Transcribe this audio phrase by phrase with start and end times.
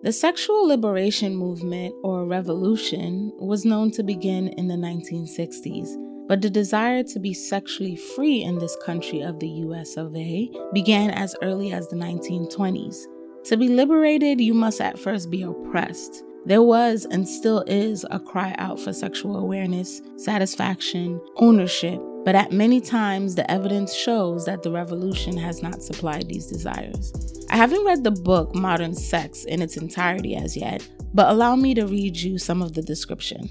[0.00, 5.88] The sexual liberation movement, or revolution, was known to begin in the 1960s,
[6.28, 10.52] but the desire to be sexually free in this country of the US of A
[10.72, 13.06] began as early as the 1920s.
[13.46, 16.22] To be liberated, you must at first be oppressed.
[16.46, 22.52] There was and still is a cry out for sexual awareness, satisfaction, ownership, but at
[22.52, 27.37] many times the evidence shows that the revolution has not supplied these desires.
[27.50, 31.72] I haven't read the book Modern Sex in its entirety as yet, but allow me
[31.74, 33.48] to read you some of the description.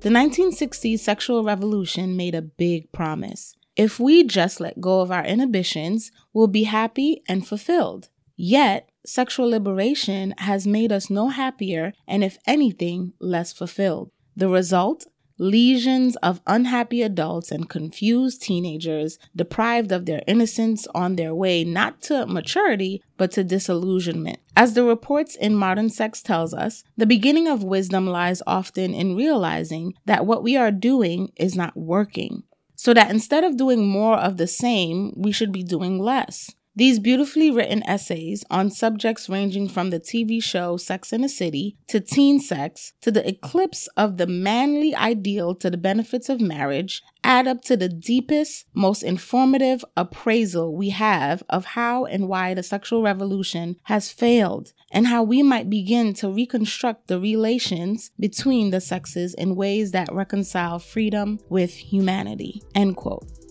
[0.00, 3.54] The 1960s sexual revolution made a big promise.
[3.76, 8.08] If we just let go of our inhibitions, we'll be happy and fulfilled.
[8.36, 14.10] Yet, sexual liberation has made us no happier and, if anything, less fulfilled.
[14.34, 15.06] The result?
[15.38, 22.00] Legions of unhappy adults and confused teenagers deprived of their innocence on their way not
[22.00, 24.38] to maturity but to disillusionment.
[24.56, 29.14] As the reports in Modern Sex tells us, the beginning of wisdom lies often in
[29.14, 32.42] realizing that what we are doing is not working.
[32.74, 36.50] So that instead of doing more of the same, we should be doing less.
[36.76, 41.78] These beautifully written essays on subjects ranging from the TV show Sex in the City
[41.88, 47.02] to teen sex to the eclipse of the manly ideal to the benefits of marriage
[47.24, 52.62] add up to the deepest, most informative appraisal we have of how and why the
[52.62, 58.82] sexual revolution has failed and how we might begin to reconstruct the relations between the
[58.82, 62.62] sexes in ways that reconcile freedom with humanity.
[62.74, 63.45] End quote.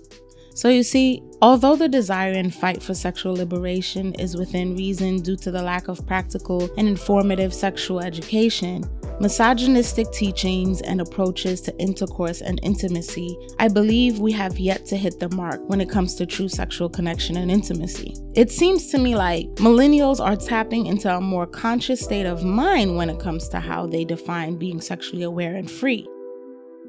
[0.55, 5.35] So, you see, although the desire and fight for sexual liberation is within reason due
[5.35, 8.85] to the lack of practical and informative sexual education,
[9.19, 15.19] misogynistic teachings and approaches to intercourse and intimacy, I believe we have yet to hit
[15.19, 18.15] the mark when it comes to true sexual connection and intimacy.
[18.33, 22.95] It seems to me like millennials are tapping into a more conscious state of mind
[22.95, 26.07] when it comes to how they define being sexually aware and free.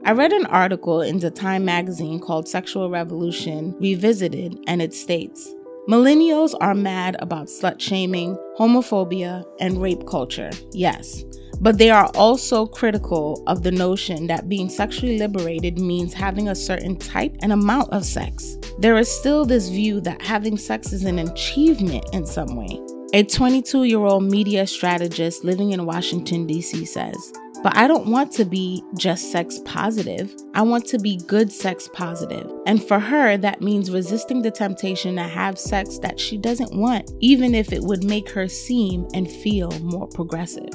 [0.05, 5.53] I read an article in the Time magazine called Sexual Revolution Revisited, and it states
[5.88, 11.25] Millennials are mad about slut shaming, homophobia, and rape culture, yes.
[11.60, 16.54] But they are also critical of the notion that being sexually liberated means having a
[16.54, 18.59] certain type and amount of sex.
[18.78, 22.81] There is still this view that having sex is an achievement in some way.
[23.15, 26.84] A 22 year old media strategist living in Washington, D.C.
[26.84, 27.32] says,
[27.66, 30.32] but I don't want to be just sex positive.
[30.54, 32.49] I want to be good sex positive.
[32.65, 37.10] And for her, that means resisting the temptation to have sex that she doesn't want,
[37.19, 40.69] even if it would make her seem and feel more progressive.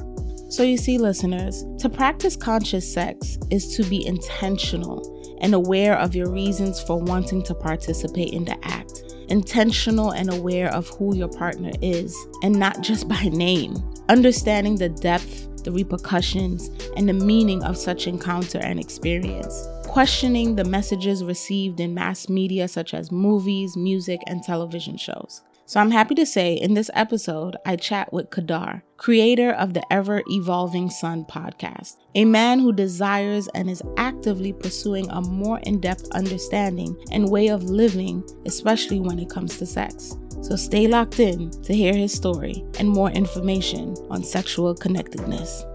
[0.49, 6.13] So, you see, listeners, to practice conscious sex is to be intentional and aware of
[6.13, 11.29] your reasons for wanting to participate in the act, intentional and aware of who your
[11.29, 12.13] partner is,
[12.43, 13.77] and not just by name.
[14.09, 19.67] Understanding the depth the repercussions, and the meaning of such encounter and experience.
[19.91, 25.41] Questioning the messages received in mass media such as movies, music, and television shows.
[25.65, 29.83] So I'm happy to say in this episode, I chat with Kadar, creator of the
[29.91, 35.81] Ever Evolving Sun podcast, a man who desires and is actively pursuing a more in
[35.81, 40.15] depth understanding and way of living, especially when it comes to sex.
[40.41, 45.65] So stay locked in to hear his story and more information on sexual connectedness.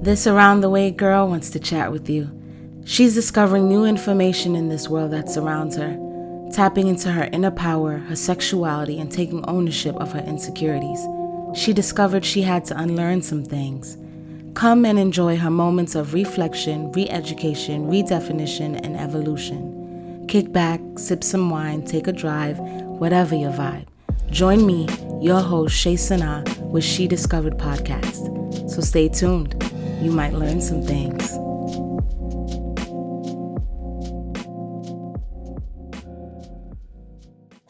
[0.00, 2.30] This Around the Way girl wants to chat with you.
[2.84, 5.98] She's discovering new information in this world that surrounds her,
[6.52, 11.04] tapping into her inner power, her sexuality, and taking ownership of her insecurities.
[11.52, 13.98] She discovered she had to unlearn some things.
[14.54, 20.24] Come and enjoy her moments of reflection, re education, redefinition, and evolution.
[20.28, 23.86] Kick back, sip some wine, take a drive, whatever your vibe.
[24.30, 24.86] Join me,
[25.20, 28.70] your host, Shay Sana, with She Discovered podcast.
[28.70, 29.67] So stay tuned.
[30.00, 31.32] You might learn some things.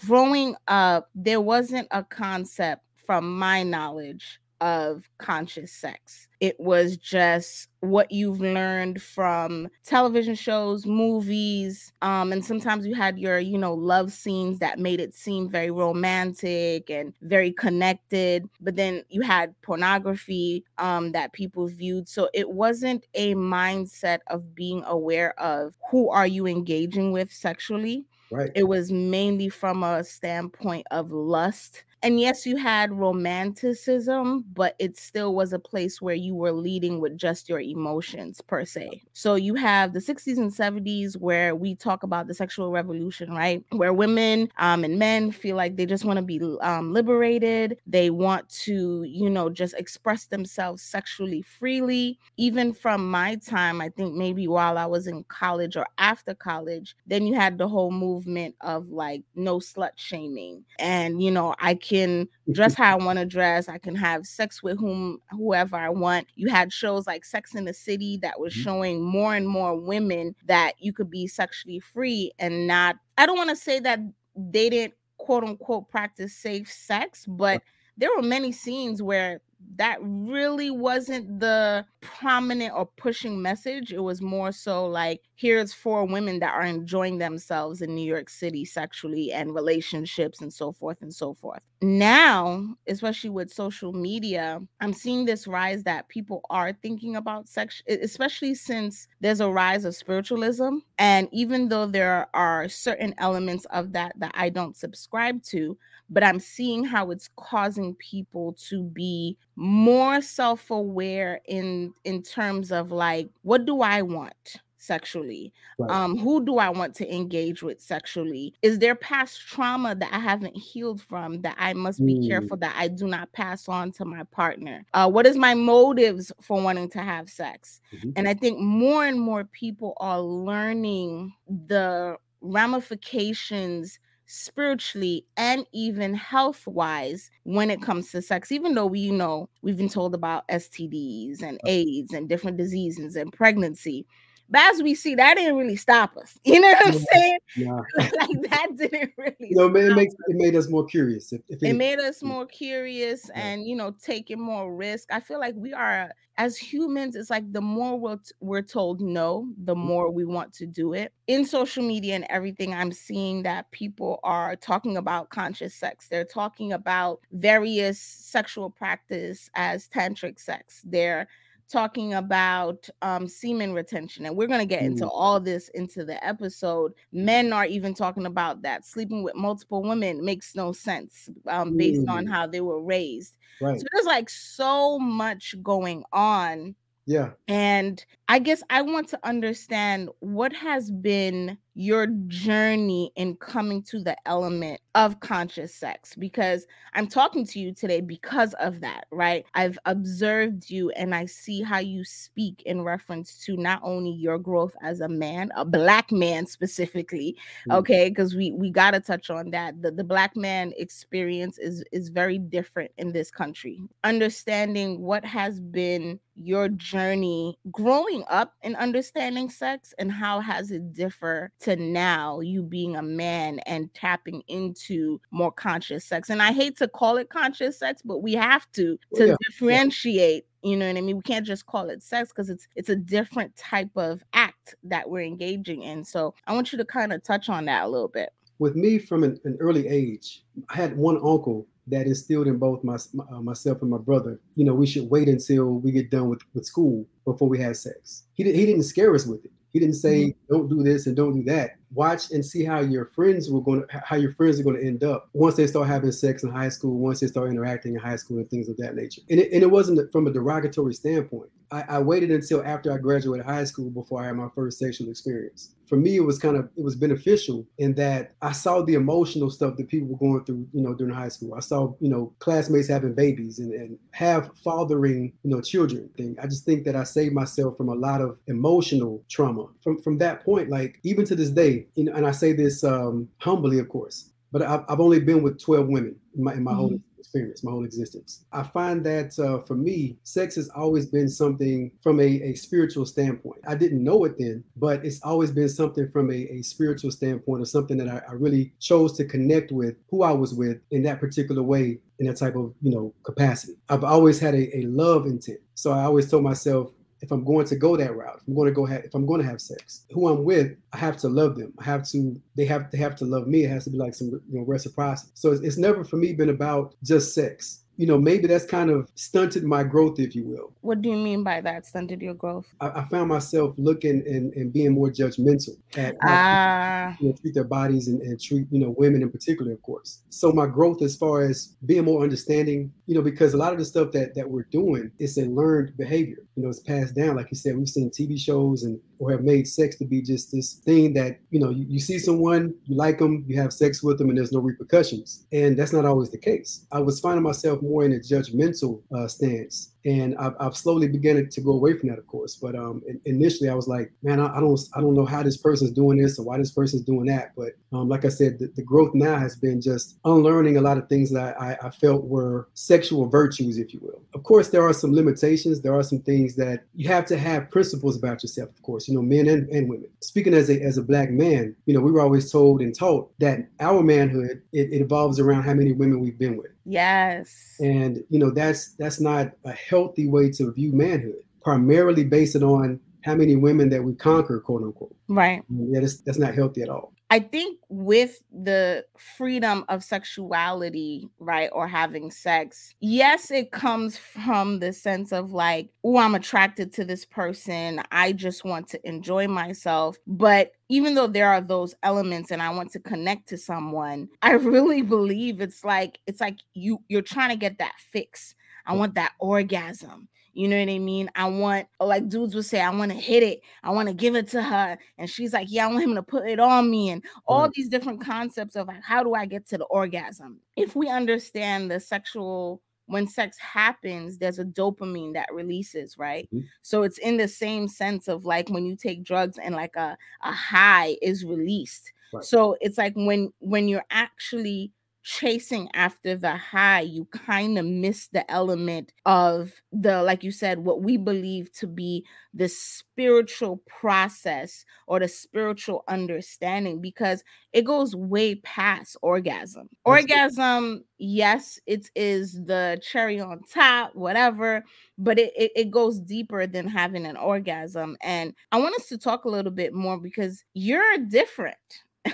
[0.06, 6.27] Growing up, there wasn't a concept, from my knowledge, of conscious sex.
[6.40, 13.18] It was just what you've learned from television shows, movies, um, and sometimes you had
[13.18, 18.48] your, you know, love scenes that made it seem very romantic and very connected.
[18.60, 22.08] But then you had pornography um, that people viewed.
[22.08, 28.06] So it wasn't a mindset of being aware of who are you engaging with sexually.
[28.30, 28.50] Right.
[28.54, 34.96] It was mainly from a standpoint of lust And yes, you had romanticism, but it
[34.96, 39.02] still was a place where you were leading with just your emotions per se.
[39.14, 43.64] So you have the 60s and 70s where we talk about the sexual revolution, right?
[43.70, 47.78] Where women um, and men feel like they just want to be um, liberated.
[47.86, 52.18] They want to, you know, just express themselves sexually freely.
[52.36, 56.94] Even from my time, I think maybe while I was in college or after college,
[57.06, 60.64] then you had the whole movement of like no slut shaming.
[60.78, 63.68] And, you know, I can dress how I want to dress.
[63.68, 66.26] I can have sex with whom whoever I want.
[66.34, 68.62] You had shows like Sex in the City that was mm-hmm.
[68.62, 73.36] showing more and more women that you could be sexually free and not I don't
[73.36, 74.00] want to say that
[74.36, 77.62] they didn't quote unquote practice safe sex, but
[77.96, 79.40] there were many scenes where
[79.76, 83.92] that really wasn't the prominent or pushing message.
[83.92, 88.30] It was more so like, here's four women that are enjoying themselves in New York
[88.30, 91.60] City sexually and relationships and so forth and so forth.
[91.80, 97.82] Now, especially with social media, I'm seeing this rise that people are thinking about sex,
[97.86, 100.78] especially since there's a rise of spiritualism.
[100.98, 105.78] And even though there are certain elements of that that I don't subscribe to,
[106.10, 112.90] but I'm seeing how it's causing people to be more self-aware in in terms of
[112.90, 115.90] like what do I want sexually right.
[115.90, 120.18] um who do i want to engage with sexually is there past trauma that i
[120.18, 122.28] haven't healed from that i must be mm.
[122.28, 126.32] careful that i do not pass on to my partner uh what is my motives
[126.40, 128.10] for wanting to have sex mm-hmm.
[128.16, 131.32] and i think more and more people are learning
[131.66, 133.98] the ramifications
[134.30, 139.48] spiritually and even health wise when it comes to sex even though we you know
[139.62, 144.06] we've been told about stds and aids and different diseases and pregnancy
[144.48, 146.38] but as we see, that didn't really stop us.
[146.48, 147.38] You know what I'm saying?
[147.56, 147.80] Yeah.
[147.96, 149.36] like that didn't really.
[149.40, 151.32] You know, it makes it made us more curious.
[151.32, 153.46] If, if it, it, made us more curious yeah.
[153.46, 155.12] and you know taking more risk.
[155.12, 157.16] I feel like we are as humans.
[157.16, 159.86] It's like the more we're, we're told no, the mm-hmm.
[159.86, 161.12] more we want to do it.
[161.26, 166.08] In social media and everything, I'm seeing that people are talking about conscious sex.
[166.08, 170.82] They're talking about various sexual practice as tantric sex.
[170.86, 171.28] They're
[171.70, 174.26] talking about um, semen retention.
[174.26, 175.10] And we're going to get into mm.
[175.12, 176.94] all this into the episode.
[177.12, 178.86] Men are even talking about that.
[178.86, 182.10] Sleeping with multiple women makes no sense um, based mm.
[182.10, 183.36] on how they were raised.
[183.60, 183.78] Right.
[183.78, 186.74] So there's like so much going on
[187.08, 187.30] yeah.
[187.48, 194.00] And I guess I want to understand what has been your journey in coming to
[194.00, 199.46] the element of conscious sex because I'm talking to you today because of that, right?
[199.54, 204.38] I've observed you and I see how you speak in reference to not only your
[204.38, 207.78] growth as a man, a black man specifically, mm-hmm.
[207.78, 208.08] okay?
[208.08, 209.80] Because we we got to touch on that.
[209.80, 213.80] The the black man experience is is very different in this country.
[214.02, 220.92] Understanding what has been your journey growing up and understanding sex and how has it
[220.92, 226.30] differ to now you being a man and tapping into more conscious sex.
[226.30, 229.36] And i hate to call it conscious sex but we have to oh, to yeah.
[229.48, 231.16] differentiate you know what i mean?
[231.16, 235.08] We can't just call it sex because it's it's a different type of act that
[235.08, 236.04] we're engaging in.
[236.04, 238.30] So i want you to kind of touch on that a little bit.
[238.58, 242.84] With me from an, an early age i had one uncle that instilled in both
[242.84, 242.96] my,
[243.30, 244.40] uh, myself and my brother.
[244.54, 247.76] You know, we should wait until we get done with, with school before we have
[247.76, 248.24] sex.
[248.34, 249.52] He, did, he didn't scare us with it.
[249.70, 250.54] He didn't say mm-hmm.
[250.54, 251.76] don't do this and don't do that.
[251.92, 254.86] Watch and see how your friends were going to how your friends are going to
[254.86, 258.00] end up once they start having sex in high school, once they start interacting in
[258.00, 259.22] high school and things of that nature.
[259.28, 261.50] And it, and it wasn't from a derogatory standpoint.
[261.70, 265.08] I, I waited until after I graduated high school before I had my first sexual
[265.10, 265.74] experience.
[265.86, 269.50] For me, it was kind of it was beneficial in that I saw the emotional
[269.50, 271.54] stuff that people were going through, you know, during high school.
[271.54, 276.10] I saw, you know, classmates having babies and, and have fathering, you know, children.
[276.16, 276.36] Thing.
[276.42, 279.66] I just think that I saved myself from a lot of emotional trauma.
[279.82, 282.84] From from that point, like even to this day, you know, and I say this
[282.84, 286.62] um, humbly, of course, but I've, I've only been with 12 women in my, in
[286.62, 286.80] my mm-hmm.
[286.80, 288.44] whole experience, my whole existence.
[288.52, 293.06] I find that uh, for me, sex has always been something from a, a spiritual
[293.06, 293.60] standpoint.
[293.66, 297.62] I didn't know it then, but it's always been something from a, a spiritual standpoint
[297.62, 301.02] or something that I, I really chose to connect with who I was with in
[301.02, 303.74] that particular way in that type of you know capacity.
[303.88, 305.60] I've always had a, a love intent.
[305.74, 308.68] So I always told myself, if I'm going to go that route, if I'm going
[308.68, 311.28] to go have, if I'm going to have sex, who I'm with, I have to
[311.28, 311.72] love them.
[311.78, 313.64] I have to, they have, they have to love me.
[313.64, 315.32] It has to be like some, you know, reciprocity.
[315.34, 317.84] So it's, it's never for me been about just sex.
[317.98, 320.72] You know, maybe that's kind of stunted my growth, if you will.
[320.82, 321.84] What do you mean by that?
[321.84, 322.64] Stunted your growth?
[322.80, 327.16] I, I found myself looking and, and being more judgmental at ah.
[327.18, 329.82] people, you know, treat their bodies and, and treat, you know, women in particular, of
[329.82, 330.22] course.
[330.30, 333.80] So my growth as far as being more understanding, you know, because a lot of
[333.80, 336.38] the stuff that that we're doing is a learned behavior.
[336.54, 337.34] You know, it's passed down.
[337.34, 340.52] Like you said, we've seen TV shows and or have made sex to be just
[340.52, 344.02] this thing that you know you, you see someone you like them you have sex
[344.02, 347.42] with them and there's no repercussions and that's not always the case i was finding
[347.42, 351.92] myself more in a judgmental uh, stance and I've, I've, slowly begun to go away
[351.98, 352.56] from that, of course.
[352.56, 355.56] But um, initially, I was like, man, I, I, don't, I don't know how this
[355.56, 357.52] person's doing this or why this person's doing that.
[357.56, 360.98] But um, like I said, the, the, growth now has been just unlearning a lot
[360.98, 364.22] of things that I, I, felt were sexual virtues, if you will.
[364.34, 365.82] Of course, there are some limitations.
[365.82, 369.07] There are some things that you have to have principles about yourself, of course.
[369.08, 370.08] You know, men and, and women.
[370.20, 373.30] Speaking as a as a black man, you know, we were always told and taught
[373.38, 376.70] that our manhood it, it evolves around how many women we've been with.
[376.84, 377.76] Yes.
[377.80, 381.42] And you know that's that's not a healthy way to view manhood.
[381.62, 385.14] Primarily based on how many women that we conquer, quote unquote.
[385.28, 385.62] Right.
[385.68, 387.12] Yeah, that's that's not healthy at all.
[387.30, 394.78] I think with the freedom of sexuality, right, or having sex, yes, it comes from
[394.78, 398.00] the sense of like, oh, I'm attracted to this person.
[398.10, 400.16] I just want to enjoy myself.
[400.26, 404.52] But even though there are those elements and I want to connect to someone, I
[404.52, 408.54] really believe it's like it's like you you're trying to get that fix.
[408.86, 410.28] I want that orgasm.
[410.58, 411.30] You know what I mean?
[411.36, 413.60] I want, like dudes would say, I want to hit it.
[413.84, 414.98] I want to give it to her.
[415.16, 417.10] And she's like, Yeah, I want him to put it on me.
[417.10, 417.70] And all right.
[417.70, 420.58] these different concepts of like, how do I get to the orgasm?
[420.74, 426.48] If we understand the sexual when sex happens, there's a dopamine that releases, right?
[426.52, 426.66] Mm-hmm.
[426.82, 430.18] So it's in the same sense of like when you take drugs and like a,
[430.42, 432.12] a high is released.
[432.32, 432.42] Right.
[432.42, 434.90] So it's like when when you're actually
[435.22, 440.78] chasing after the high, you kind of miss the element of the, like you said,
[440.78, 448.16] what we believe to be the spiritual process or the spiritual understanding because it goes
[448.16, 449.88] way past orgasm.
[450.06, 454.84] That's orgasm, yes, it is the cherry on top, whatever,
[455.18, 458.16] but it, it, it goes deeper than having an orgasm.
[458.22, 461.76] And I want us to talk a little bit more because you're different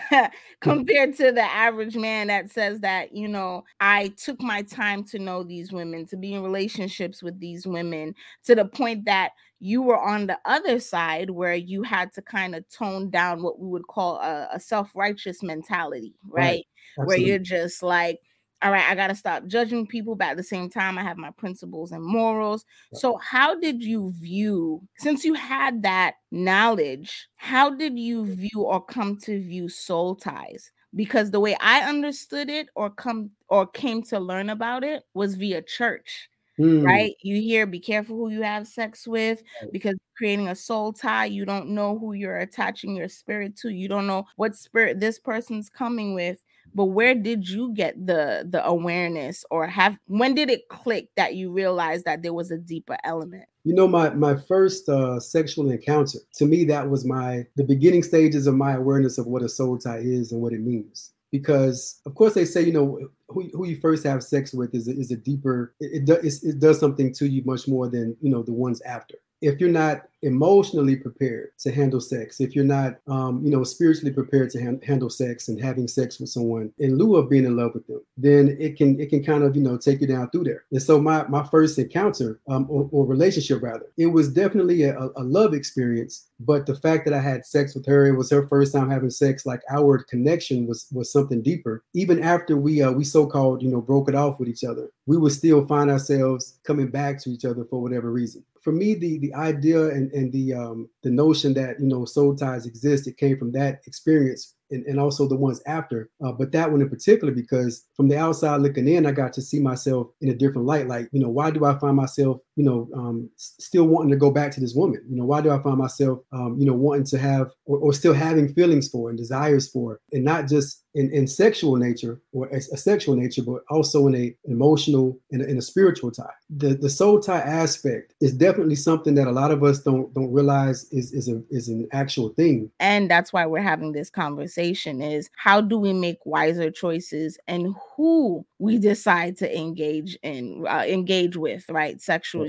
[0.64, 0.78] Mm-hmm.
[0.78, 5.18] compared to the average man that says that, you know, I took my time to
[5.18, 9.82] know these women, to be in relationships with these women, to the point that you
[9.82, 13.68] were on the other side where you had to kind of tone down what we
[13.68, 16.64] would call a, a self righteous mentality, right?
[16.96, 17.06] right.
[17.06, 18.20] Where you're just like,
[18.62, 21.18] all right, I got to stop judging people, but at the same time, I have
[21.18, 22.64] my principles and morals.
[22.94, 28.82] So, how did you view, since you had that knowledge, how did you view or
[28.82, 30.72] come to view soul ties?
[30.94, 35.34] Because the way I understood it or come or came to learn about it was
[35.34, 36.30] via church.
[36.58, 36.84] Mm.
[36.84, 37.16] Right?
[37.20, 39.42] You hear be careful who you have sex with
[39.72, 43.70] because creating a soul tie, you don't know who you're attaching your spirit to.
[43.70, 46.44] You don't know what spirit this person's coming with
[46.74, 51.34] but where did you get the the awareness or have when did it click that
[51.34, 53.44] you realized that there was a deeper element?
[53.64, 58.02] You know my my first uh, sexual encounter to me that was my the beginning
[58.02, 61.12] stages of my awareness of what a soul tie is and what it means.
[61.30, 64.88] Because of course they say you know who, who you first have sex with is
[64.88, 68.16] a, is a deeper it, it, does, it does something to you much more than
[68.20, 72.64] you know the ones after if you're not emotionally prepared to handle sex, if you're
[72.64, 76.72] not, um, you know, spiritually prepared to ha- handle sex and having sex with someone
[76.78, 79.54] in lieu of being in love with them, then it can it can kind of
[79.54, 80.64] you know take you down through there.
[80.72, 84.98] And so my my first encounter um, or, or relationship rather, it was definitely a,
[84.98, 86.26] a love experience.
[86.40, 89.10] But the fact that I had sex with her, it was her first time having
[89.10, 89.44] sex.
[89.44, 91.84] Like our connection was was something deeper.
[91.92, 94.88] Even after we uh, we so called you know broke it off with each other,
[95.04, 98.94] we would still find ourselves coming back to each other for whatever reason for me,
[98.94, 103.06] the the idea and, and the um, the notion that you know soul ties exist,
[103.06, 106.10] it came from that experience and, and also the ones after.
[106.24, 109.42] Uh, but that one in particular, because from the outside looking in, I got to
[109.42, 110.88] see myself in a different light.
[110.88, 114.30] Like, you know, why do I find myself, you know, um, still wanting to go
[114.30, 115.04] back to this woman?
[115.08, 117.92] You know, why do I find myself, um, you know, wanting to have or, or
[117.92, 122.46] still having feelings for and desires for, and not just in, in sexual nature or
[122.48, 126.24] a, a sexual nature, but also in a emotional and in a spiritual tie.
[126.48, 130.32] The the soul tie aspect is definitely something that a lot of us don't don't
[130.32, 132.70] realize is is a is an actual thing.
[132.78, 137.74] And that's why we're having this conversation is how do we make wiser choices and
[137.96, 142.00] who we decide to engage in uh, engage with, right?
[142.00, 142.43] Sexually.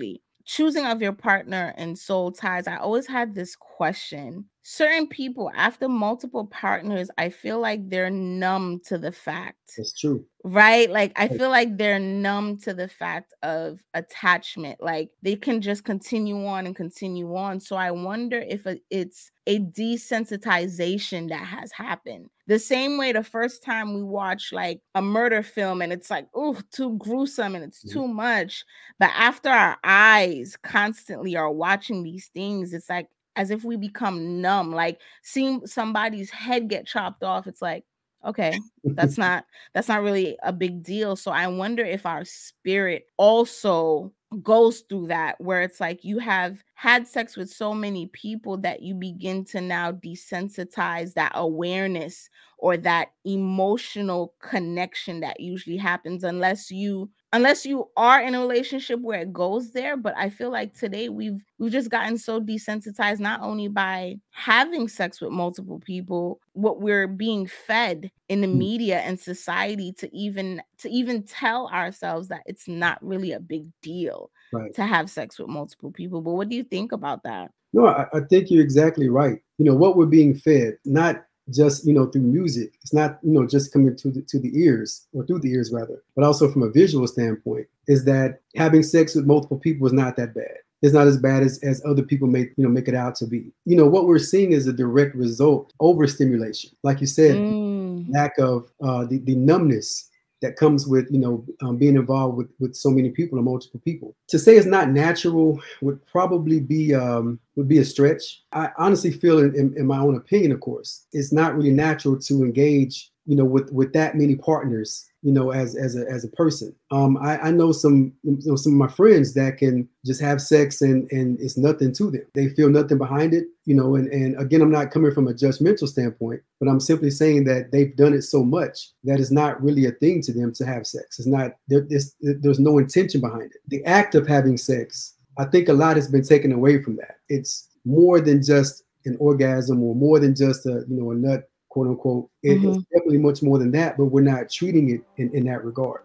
[0.46, 2.68] Choosing of your partner and soul ties.
[2.68, 8.82] I always had this question certain people after multiple partners, I feel like they're numb
[8.86, 9.74] to the fact.
[9.78, 10.26] It's true.
[10.44, 10.90] Right?
[10.90, 14.82] Like I feel like they're numb to the fact of attachment.
[14.82, 17.60] Like they can just continue on and continue on.
[17.60, 22.32] So I wonder if it's a desensitization that has happened.
[22.48, 26.28] The same way the first time we watch like a murder film and it's like,
[26.34, 28.00] oh, too gruesome and it's mm-hmm.
[28.00, 28.66] too much.
[28.98, 34.42] But after our eyes constantly are watching these things, it's like as if we become
[34.42, 37.48] numb, like seeing somebody's head get chopped off.
[37.48, 37.84] It's like,
[38.26, 43.06] okay that's not that's not really a big deal so i wonder if our spirit
[43.18, 44.12] also
[44.42, 48.82] goes through that where it's like you have had sex with so many people that
[48.82, 56.70] you begin to now desensitize that awareness or that emotional connection that usually happens unless
[56.70, 60.74] you unless you are in a relationship where it goes there but i feel like
[60.74, 66.40] today we've we've just gotten so desensitized not only by having sex with multiple people
[66.54, 68.56] what we're being fed in the mm.
[68.56, 73.68] media and society to even to even tell ourselves that it's not really a big
[73.82, 74.74] deal right.
[74.74, 78.06] to have sex with multiple people but what do you think about that no I,
[78.14, 82.08] I think you're exactly right you know what we're being fed not just you know
[82.08, 82.74] through music.
[82.82, 85.72] It's not you know just coming to the to the ears or through the ears
[85.72, 89.94] rather but also from a visual standpoint is that having sex with multiple people is
[89.94, 90.58] not that bad.
[90.82, 93.28] It's not as bad as, as other people make you know make it out to
[93.28, 93.52] be.
[93.66, 96.72] You know what we're seeing is a direct result overstimulation.
[96.84, 98.06] Like you said mm.
[98.10, 100.10] lack of uh, the, the numbness
[100.46, 103.82] that comes with you know um, being involved with with so many people and multiple
[103.84, 104.16] people.
[104.28, 108.44] To say it's not natural would probably be um, would be a stretch.
[108.52, 112.20] I honestly feel, in, in, in my own opinion, of course, it's not really natural
[112.20, 116.24] to engage you know with with that many partners you know, as as a as
[116.24, 116.74] a person.
[116.92, 120.40] Um, I, I know some you know, some of my friends that can just have
[120.40, 122.22] sex and and it's nothing to them.
[122.36, 123.96] They feel nothing behind it, you know.
[123.96, 127.72] And and again, I'm not coming from a judgmental standpoint, but I'm simply saying that
[127.72, 130.86] they've done it so much that it's not really a thing to them to have
[130.86, 131.18] sex.
[131.18, 133.58] It's not there, there's, there's no intention behind it.
[133.68, 137.16] The act of having sex, I think a lot has been taken away from that.
[137.30, 141.50] It's more than just an orgasm or more than just a you know a nut
[141.76, 142.30] quote unquote.
[142.42, 142.70] It, mm-hmm.
[142.70, 146.04] It's definitely much more than that, but we're not treating it in, in that regard.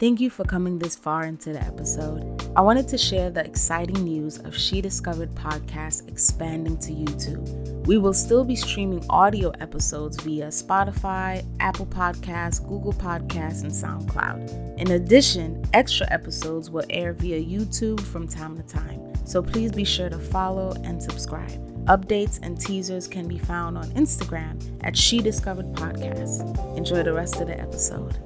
[0.00, 2.50] Thank you for coming this far into the episode.
[2.56, 7.86] I wanted to share the exciting news of She Discovered podcast expanding to YouTube.
[7.86, 14.78] We will still be streaming audio episodes via Spotify, Apple Podcasts, Google Podcasts, and SoundCloud.
[14.80, 19.12] In addition, extra episodes will air via YouTube from time to time.
[19.26, 21.63] So please be sure to follow and subscribe.
[21.86, 26.78] Updates and teasers can be found on Instagram at She Discovered Podcast.
[26.78, 28.16] Enjoy the rest of the episode.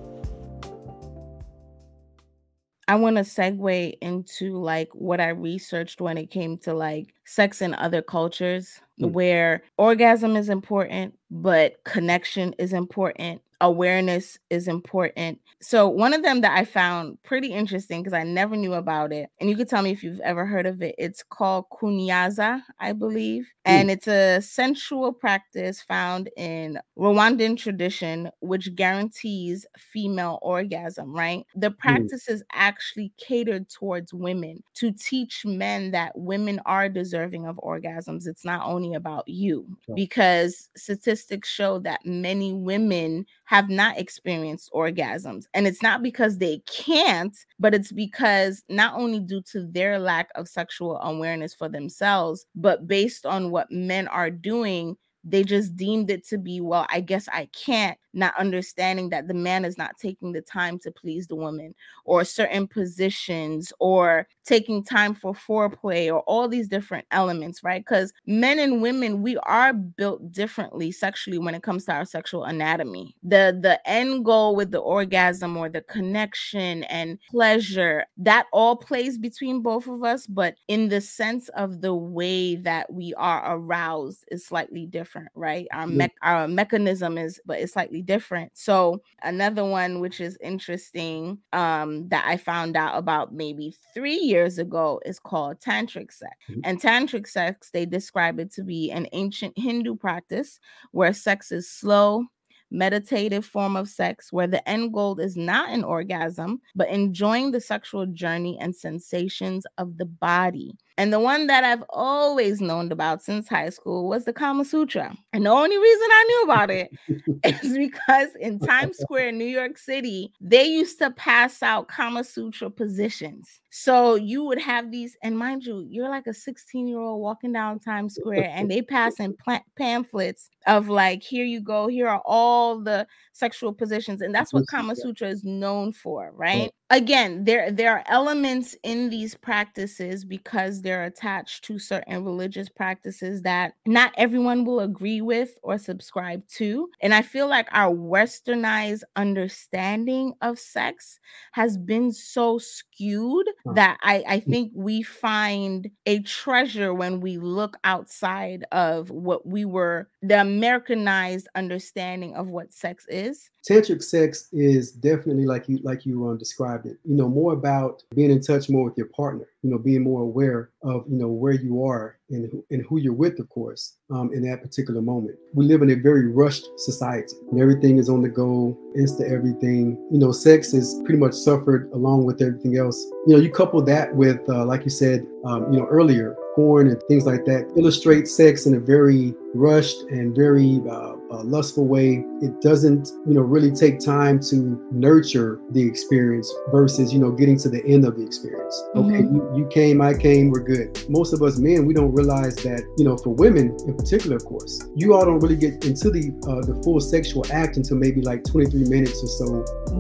[2.87, 7.61] I want to segue into like what I researched when it came to like sex
[7.61, 9.11] in other cultures, mm.
[9.11, 15.41] where orgasm is important, but connection is important awareness is important.
[15.61, 19.31] So one of them that I found pretty interesting because I never knew about it,
[19.41, 20.95] and you could tell me if you've ever heard of it.
[20.99, 23.73] It's called kunyaza, I believe, mm.
[23.73, 31.13] and it's a sensual practice found in Rwandan tradition, which guarantees female orgasm.
[31.13, 31.79] Right, the mm.
[31.79, 32.35] practice mm.
[32.35, 38.27] is actually catered towards women to teach men that women are deserving of orgasms.
[38.27, 45.45] It's not only about you, because statistics show that many women have not experienced orgasms.
[45.55, 50.29] And it's not because they can't, but it's because not only due to their lack
[50.35, 56.11] of sexual awareness for themselves, but based on what men are doing, they just deemed
[56.11, 59.97] it to be, well, I guess I can't not understanding that the man is not
[59.99, 66.13] taking the time to please the woman or certain positions or taking time for foreplay
[66.13, 67.85] or all these different elements right?
[67.85, 72.45] Because men and women we are built differently sexually when it comes to our sexual
[72.45, 73.15] anatomy.
[73.23, 79.19] The the end goal with the orgasm or the connection and pleasure that all plays
[79.19, 84.25] between both of us but in the sense of the way that we are aroused
[84.31, 85.67] is slightly different right?
[85.73, 85.99] Our mm-hmm.
[85.99, 88.51] me- our mechanism is but it's slightly different.
[88.55, 94.59] So another one which is interesting um, that I found out about maybe three years
[94.59, 96.35] ago is called tantric sex.
[96.51, 96.61] Mm-hmm.
[96.65, 100.59] And tantric sex, they describe it to be an ancient Hindu practice
[100.93, 102.25] where sex is slow,
[102.71, 107.61] meditative form of sex where the end goal is not an orgasm, but enjoying the
[107.61, 110.75] sexual journey and sensations of the body.
[110.99, 115.17] And the one that I've always known about since high school was the Kama Sutra.
[115.33, 116.91] And the only reason I knew about it
[117.63, 122.25] is because in Times Square, in New York City, they used to pass out Kama
[122.25, 123.61] Sutra positions.
[123.71, 127.53] So you would have these, and mind you, you're like a 16 year old walking
[127.53, 132.09] down Times Square, and they pass in pl- pamphlets of like, here you go, here
[132.09, 136.73] are all the sexual positions, and that's what Kama Sutra is known for, right?
[136.91, 143.43] Again, there there are elements in these practices because they're attached to certain religious practices
[143.43, 146.89] that not everyone will agree with or subscribe to.
[147.03, 151.21] And I feel like our westernized understanding of sex
[151.53, 154.47] has been so skewed that I, I mm.
[154.47, 161.49] think we find a treasure when we look outside of what we were the Americanized
[161.55, 163.51] understanding of what sex is.
[163.69, 166.97] Tantric sex is definitely like you like you um, described it.
[167.05, 169.47] You know, more about being in touch more with your partner.
[169.63, 172.99] You know, being more aware of you know where you are and who, and who
[172.99, 175.37] you're with, of course, um, in that particular moment.
[175.55, 179.97] We live in a very rushed society, and everything is on the go, insta everything.
[180.11, 182.99] You know, sex is pretty much suffered along with everything else.
[183.27, 186.89] You know, you couple that with, uh, like you said, um, you know, earlier, porn
[186.89, 191.87] and things like that illustrate sex in a very rushed and very uh, uh, lustful
[191.87, 192.25] way.
[192.43, 197.59] It doesn't, you know, really take time to nurture the experience versus, you know, getting
[197.61, 198.83] to the end of the experience.
[198.97, 199.37] Okay, mm-hmm.
[199.37, 201.09] you, you, came, I came, we're good.
[201.09, 204.45] Most of us men, we don't realize that, you know, for women in particular, of
[204.45, 208.21] course, you all don't really get into the uh, the full sexual act until maybe
[208.21, 209.47] like 23 minutes or so.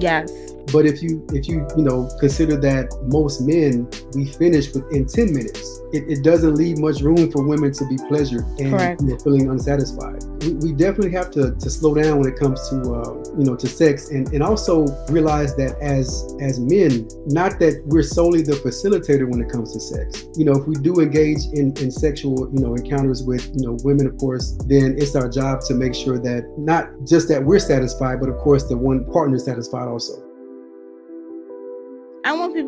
[0.00, 0.31] Yes.
[0.72, 5.33] But if you if you you know consider that most men we finish within 10
[5.33, 9.18] minutes, it, it doesn't leave much room for women to be pleasured and you know,
[9.18, 10.22] feeling unsatisfied.
[10.42, 13.57] We, we definitely have to, to slow down when it comes to uh, you know
[13.57, 18.52] to sex and, and also realize that as as men, not that we're solely the
[18.52, 20.28] facilitator when it comes to sex.
[20.37, 23.77] You know, if we do engage in, in sexual you know encounters with you know
[23.85, 27.59] women, of course, then it's our job to make sure that not just that we're
[27.59, 30.28] satisfied, but of course the one partner is satisfied also.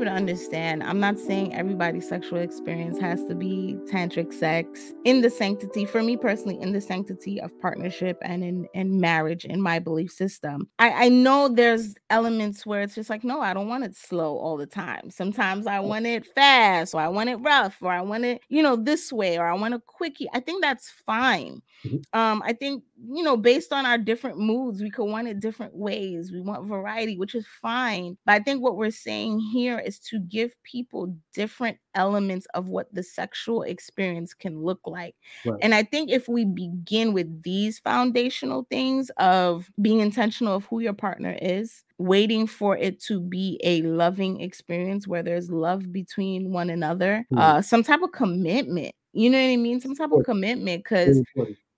[0.00, 5.20] People to understand I'm not saying everybody's sexual experience has to be tantric sex in
[5.20, 9.60] the sanctity, for me personally, in the sanctity of partnership and in, in marriage, in
[9.60, 10.70] my belief system.
[10.78, 14.38] I, I know there's elements where it's just like, no, I don't want it slow
[14.38, 15.10] all the time.
[15.10, 18.62] Sometimes I want it fast, or I want it rough, or I want it, you
[18.62, 20.30] know, this way, or I want a quickie.
[20.32, 21.60] I think that's fine.
[21.84, 22.18] Mm-hmm.
[22.18, 25.74] Um, I think you know, based on our different moods, we could want it different
[25.74, 26.30] ways.
[26.32, 28.16] We want variety, which is fine.
[28.26, 32.92] But I think what we're saying here is to give people different elements of what
[32.94, 35.14] the sexual experience can look like.
[35.44, 35.58] Right.
[35.62, 40.80] And I think if we begin with these foundational things of being intentional of who
[40.80, 46.52] your partner is, waiting for it to be a loving experience where there's love between
[46.52, 47.38] one another, mm.
[47.38, 48.94] uh, some type of commitment.
[49.12, 49.80] You know what I mean?
[49.80, 51.20] Some type of commitment because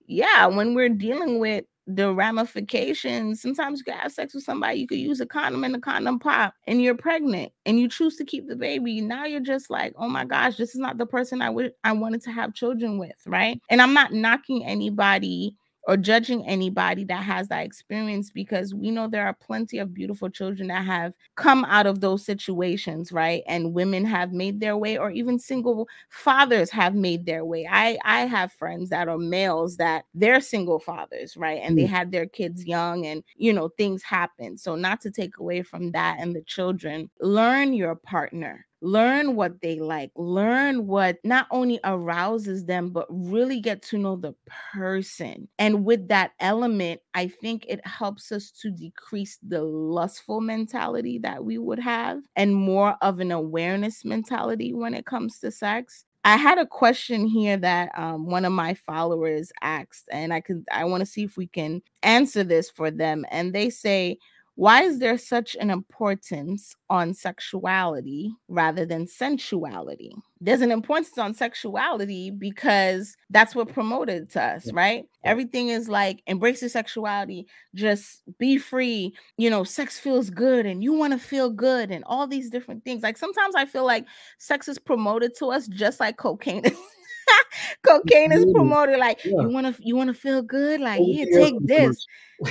[0.05, 4.87] yeah, when we're dealing with the ramifications, sometimes you can have sex with somebody, you
[4.87, 8.25] could use a condom and the condom pop, and you're pregnant and you choose to
[8.25, 9.01] keep the baby.
[9.01, 11.91] Now you're just like, oh my gosh, this is not the person I would I
[11.91, 13.59] wanted to have children with, right?
[13.69, 19.07] And I'm not knocking anybody or judging anybody that has that experience because we know
[19.07, 23.43] there are plenty of beautiful children that have come out of those situations right?
[23.47, 27.67] And women have made their way or even single fathers have made their way.
[27.69, 31.59] I i have friends that are males that they're single fathers right?
[31.61, 31.81] And mm.
[31.81, 34.57] they had their kids young and you know things happen.
[34.57, 39.61] So not to take away from that and the children learn your partner learn what
[39.61, 44.35] they like, learn what not only arouses them, but really get to know the
[44.73, 45.47] person.
[45.57, 51.45] And with that element, I think it helps us to decrease the lustful mentality that
[51.45, 56.03] we would have and more of an awareness mentality when it comes to sex.
[56.25, 60.65] I had a question here that um, one of my followers asked, and I could
[60.71, 63.25] I want to see if we can answer this for them.
[63.29, 64.19] And they say,
[64.55, 70.11] why is there such an importance on sexuality rather than sensuality?
[70.39, 75.05] There's an importance on sexuality because that's what promoted to us, right?
[75.23, 79.15] Everything is like embrace your sexuality, just be free.
[79.37, 82.83] You know, sex feels good and you want to feel good and all these different
[82.83, 83.01] things.
[83.01, 84.05] Like sometimes I feel like
[84.37, 86.63] sex is promoted to us just like cocaine
[87.83, 89.41] cocaine is promoted like yeah.
[89.41, 90.81] you want to you want to feel good?
[90.81, 92.05] Like oh, yeah take this.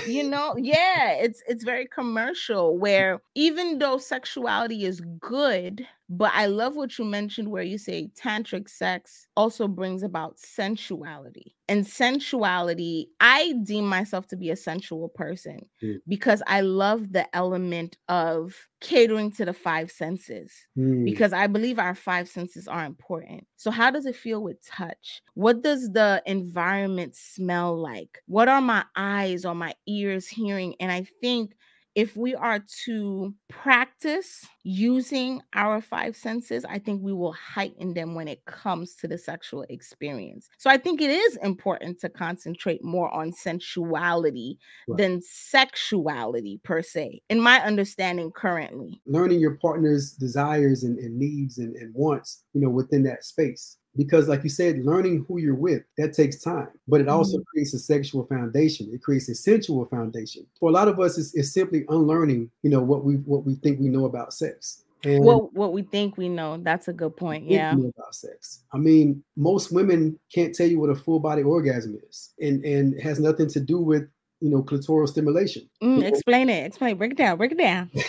[0.06, 6.44] you know, yeah, it's it's very commercial where even though sexuality is good, but I
[6.44, 11.56] love what you mentioned where you say tantric sex also brings about sensuality.
[11.68, 16.00] And sensuality, I deem myself to be a sensual person Mm.
[16.06, 21.04] because I love the element of catering to the five senses Mm.
[21.06, 23.46] because I believe our five senses are important.
[23.56, 25.22] So, how does it feel with touch?
[25.32, 28.18] What does the environment smell like?
[28.26, 30.74] What are my eyes or my ears hearing?
[30.78, 31.54] And I think
[31.94, 38.14] if we are to practice using our five senses, I think we will heighten them
[38.14, 40.48] when it comes to the sexual experience.
[40.58, 44.98] So I think it is important to concentrate more on sensuality Right.
[44.98, 49.00] than sexuality per se, in my understanding currently.
[49.06, 53.76] learning your partner's desires and, and needs and, and wants, you know, within that space.
[53.96, 57.44] Because, like you said, learning who you're with that takes time, but it also Mhm.
[57.46, 58.88] creates a sexual foundation.
[58.92, 60.46] It creates a sensual foundation.
[60.58, 63.54] For a lot of us, it's, it's simply unlearning, you know, what we what we
[63.56, 64.84] think we know about sex.
[65.04, 67.44] And What what we think we know, that's a good point.
[67.50, 67.74] Yeah.
[67.74, 68.62] about sex.
[68.72, 72.94] I mean, most women can't tell you what a full body orgasm is, and and
[72.94, 74.08] it has nothing to do with
[74.42, 75.68] you know clitoral stimulation.
[75.82, 76.66] Mm, You know, explain it.
[76.66, 76.96] Explain.
[76.96, 77.38] Break it down.
[77.38, 77.90] Break it down.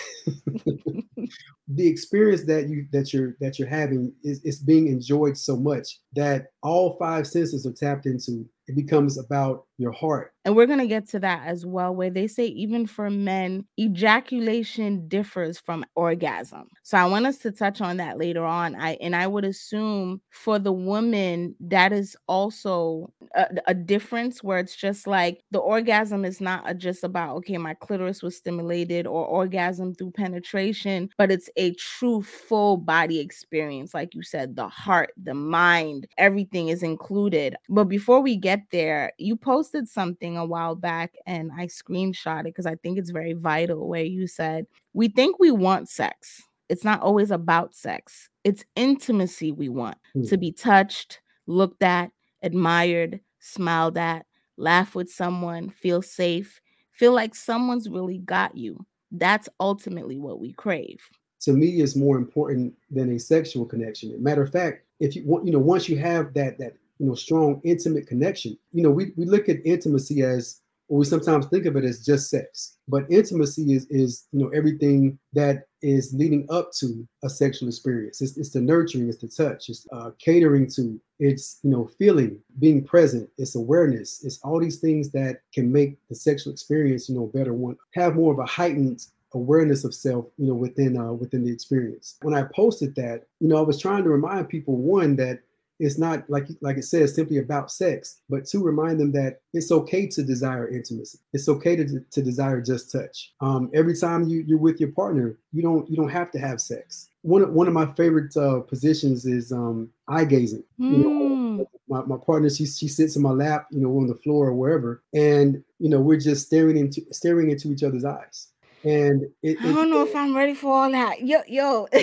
[1.67, 5.99] the experience that you that you're that you're having is, is being enjoyed so much
[6.15, 10.79] that all five senses are tapped into it becomes about your heart And we're going
[10.79, 15.85] to get to that as well, where they say even for men, ejaculation differs from
[15.95, 16.67] orgasm.
[16.83, 18.75] So I want us to touch on that later on.
[18.75, 24.59] I and I would assume for the woman that is also a, a difference where
[24.59, 29.25] it's just like the orgasm is not just about okay, my clitoris was stimulated or
[29.25, 35.11] orgasm through penetration, but it's a true full body experience, like you said, the heart,
[35.23, 37.55] the mind, everything is included.
[37.69, 39.37] But before we get there, you
[39.73, 43.87] posted something a while back and I screenshot it because I think it's very vital
[43.87, 46.41] where you said, We think we want sex.
[46.69, 50.23] It's not always about sex, it's intimacy we want Hmm.
[50.23, 54.25] to be touched, looked at, admired, smiled at,
[54.57, 58.85] laugh with someone, feel safe, feel like someone's really got you.
[59.11, 61.01] That's ultimately what we crave.
[61.41, 65.45] to me is more important than a sexual connection matter of fact if you want
[65.45, 68.57] you know once you have that that you know strong intimate connection.
[68.71, 72.05] You know we, we look at intimacy as or we sometimes think of it as
[72.05, 72.77] just sex.
[72.87, 78.21] But intimacy is is you know everything that is leading up to a sexual experience.
[78.21, 82.39] It's, it's the nurturing it's the touch it's uh, catering to it's you know feeling
[82.59, 87.15] being present it's awareness it's all these things that can make the sexual experience you
[87.15, 91.13] know better one have more of a heightened awareness of self you know within uh
[91.13, 92.17] within the experience.
[92.21, 95.39] When i posted that you know i was trying to remind people one that
[95.79, 99.71] it's not like like it says simply about sex but to remind them that it's
[99.71, 104.43] okay to desire intimacy it's okay to, to desire just touch um, every time you,
[104.47, 107.67] you're with your partner you don't you don't have to have sex one of, one
[107.67, 111.61] of my favorite uh, positions is um, eye gazing you know Hmm.
[111.87, 114.53] my, my partner she, she sits in my lap you know on the floor or
[114.53, 118.49] wherever and you know we're just staring into staring into each other's eyes
[118.83, 121.21] and it, I don't it know if I'm ready for all that.
[121.21, 121.87] Yo, yo.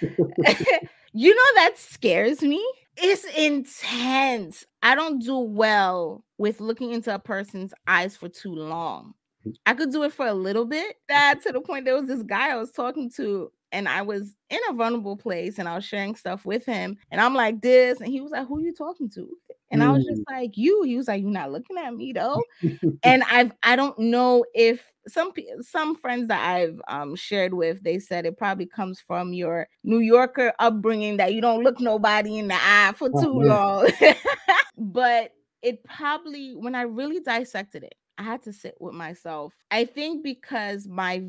[1.12, 2.64] you know that scares me.
[2.96, 4.64] It's intense.
[4.82, 9.14] I don't do well with looking into a person's eyes for too long.
[9.46, 9.54] Mm.
[9.66, 10.96] I could do it for a little bit.
[11.08, 14.34] That to the point there was this guy I was talking to, and I was
[14.50, 16.96] in a vulnerable place and I was sharing stuff with him.
[17.10, 19.28] And I'm like this, and he was like, Who are you talking to?
[19.70, 20.82] And I was just like, You.
[20.82, 22.42] He was like, You're not looking at me though
[23.02, 27.98] and I've I don't know if some some friends that I've um shared with they
[27.98, 32.48] said it probably comes from your New Yorker upbringing that you don't look nobody in
[32.48, 33.48] the eye for Oh, too man.
[33.48, 33.90] long.
[34.76, 39.54] but it probably when I really dissected it, I had to sit with myself.
[39.70, 41.24] I think because my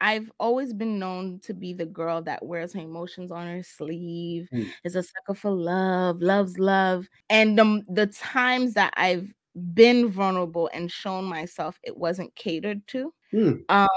[0.00, 4.48] I've always been known to be the girl that wears her emotions on her sleeve,
[4.52, 4.70] Mm.
[4.84, 7.08] is a sucker for love, loves love.
[7.28, 9.32] And the, the times that I've
[9.74, 13.12] been vulnerable and shown myself it wasn't catered to.
[13.32, 13.52] Hmm.
[13.68, 13.88] Um,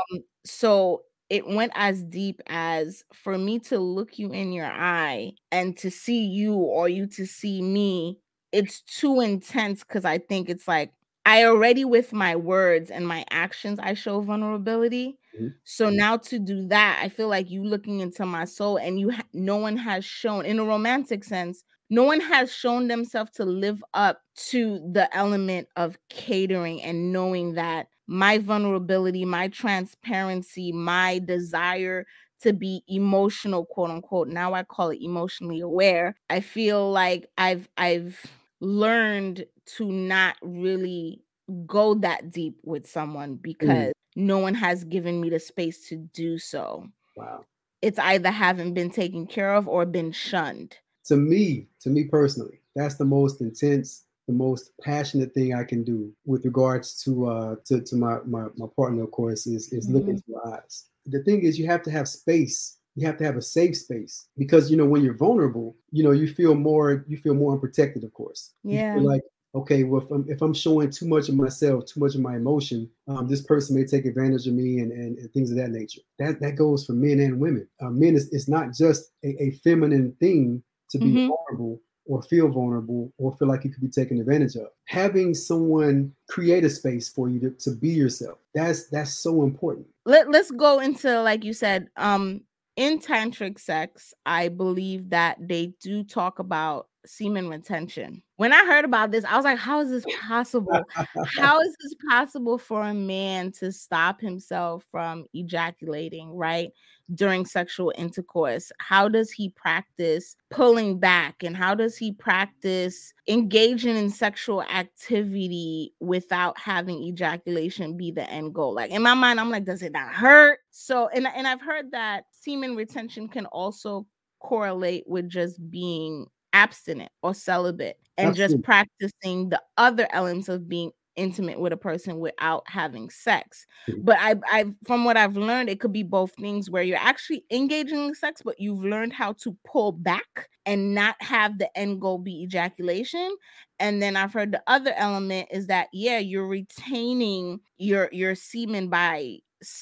[0.46, 5.78] so it went as deep as for me to look you in your eye and
[5.78, 8.20] to see you or you to see me,
[8.52, 10.92] it's too intense because I think it's like
[11.26, 15.18] I already with my words and my actions, I show vulnerability.
[15.40, 15.54] Mhm.
[15.64, 19.12] So now to do that, I feel like you looking into my soul and you
[19.12, 23.46] ha- no one has shown in a romantic sense no one has shown themselves to
[23.46, 31.20] live up to the element of catering and knowing that my vulnerability, my transparency, my
[31.20, 32.06] desire
[32.42, 34.28] to be emotional, quote unquote.
[34.28, 36.16] Now I call it emotionally aware.
[36.30, 38.20] I feel like I've I've
[38.60, 39.46] learned
[39.78, 41.22] to not really
[41.66, 43.92] go that deep with someone because mm.
[44.16, 46.88] no one has given me the space to do so.
[47.16, 47.46] Wow.
[47.82, 50.78] It's either haven't been taken care of or been shunned.
[51.08, 55.84] To me, to me personally, that's the most intense, the most passionate thing I can
[55.84, 59.86] do with regards to uh to, to my, my my partner, of course, is is
[59.86, 59.98] mm-hmm.
[59.98, 60.86] look into your eyes.
[61.06, 64.28] The thing is you have to have space you have to have a safe space
[64.38, 68.04] because you know when you're vulnerable you know you feel more you feel more unprotected
[68.04, 69.24] of course yeah like
[69.56, 72.36] okay, well, if I'm, if I'm showing too much of myself, too much of my
[72.36, 75.70] emotion, um, this person may take advantage of me and, and, and, things of that
[75.70, 76.02] nature.
[76.20, 77.68] That that goes for men and women.
[77.82, 81.28] Uh, men is it's not just a, a, feminine thing to be mm-hmm.
[81.28, 84.68] vulnerable or feel vulnerable or feel like you could be taken advantage of.
[84.86, 89.88] Having someone create a space for you to, to be yourself, that's that's so important.
[90.06, 92.42] Let, let's go into like you said, um,
[92.76, 98.24] in tantric sex, I believe that they do talk about semen retention.
[98.44, 100.84] When I heard about this, I was like, how is this possible?
[101.38, 106.72] how is this possible for a man to stop himself from ejaculating, right?
[107.16, 108.70] During sexual intercourse?
[108.80, 111.42] How does he practice pulling back?
[111.42, 118.54] And how does he practice engaging in sexual activity without having ejaculation be the end
[118.54, 118.76] goal?
[118.76, 120.60] Like in my mind, I'm like, does it not hurt?
[120.70, 124.06] So, and, and I've heard that semen retention can also
[124.42, 130.70] correlate with just being abstinent or celibate and That's just practicing the other elements of
[130.70, 133.66] being intimate with a person without having sex.
[134.02, 137.46] But I, I, from what I've learned, it could be both things where you're actually
[137.52, 142.02] engaging in sex, but you've learned how to pull back and not have the end
[142.02, 143.36] goal be ejaculation.
[143.80, 148.90] And then I've heard the other element is that yeah, you're retaining your your semen
[148.90, 149.40] by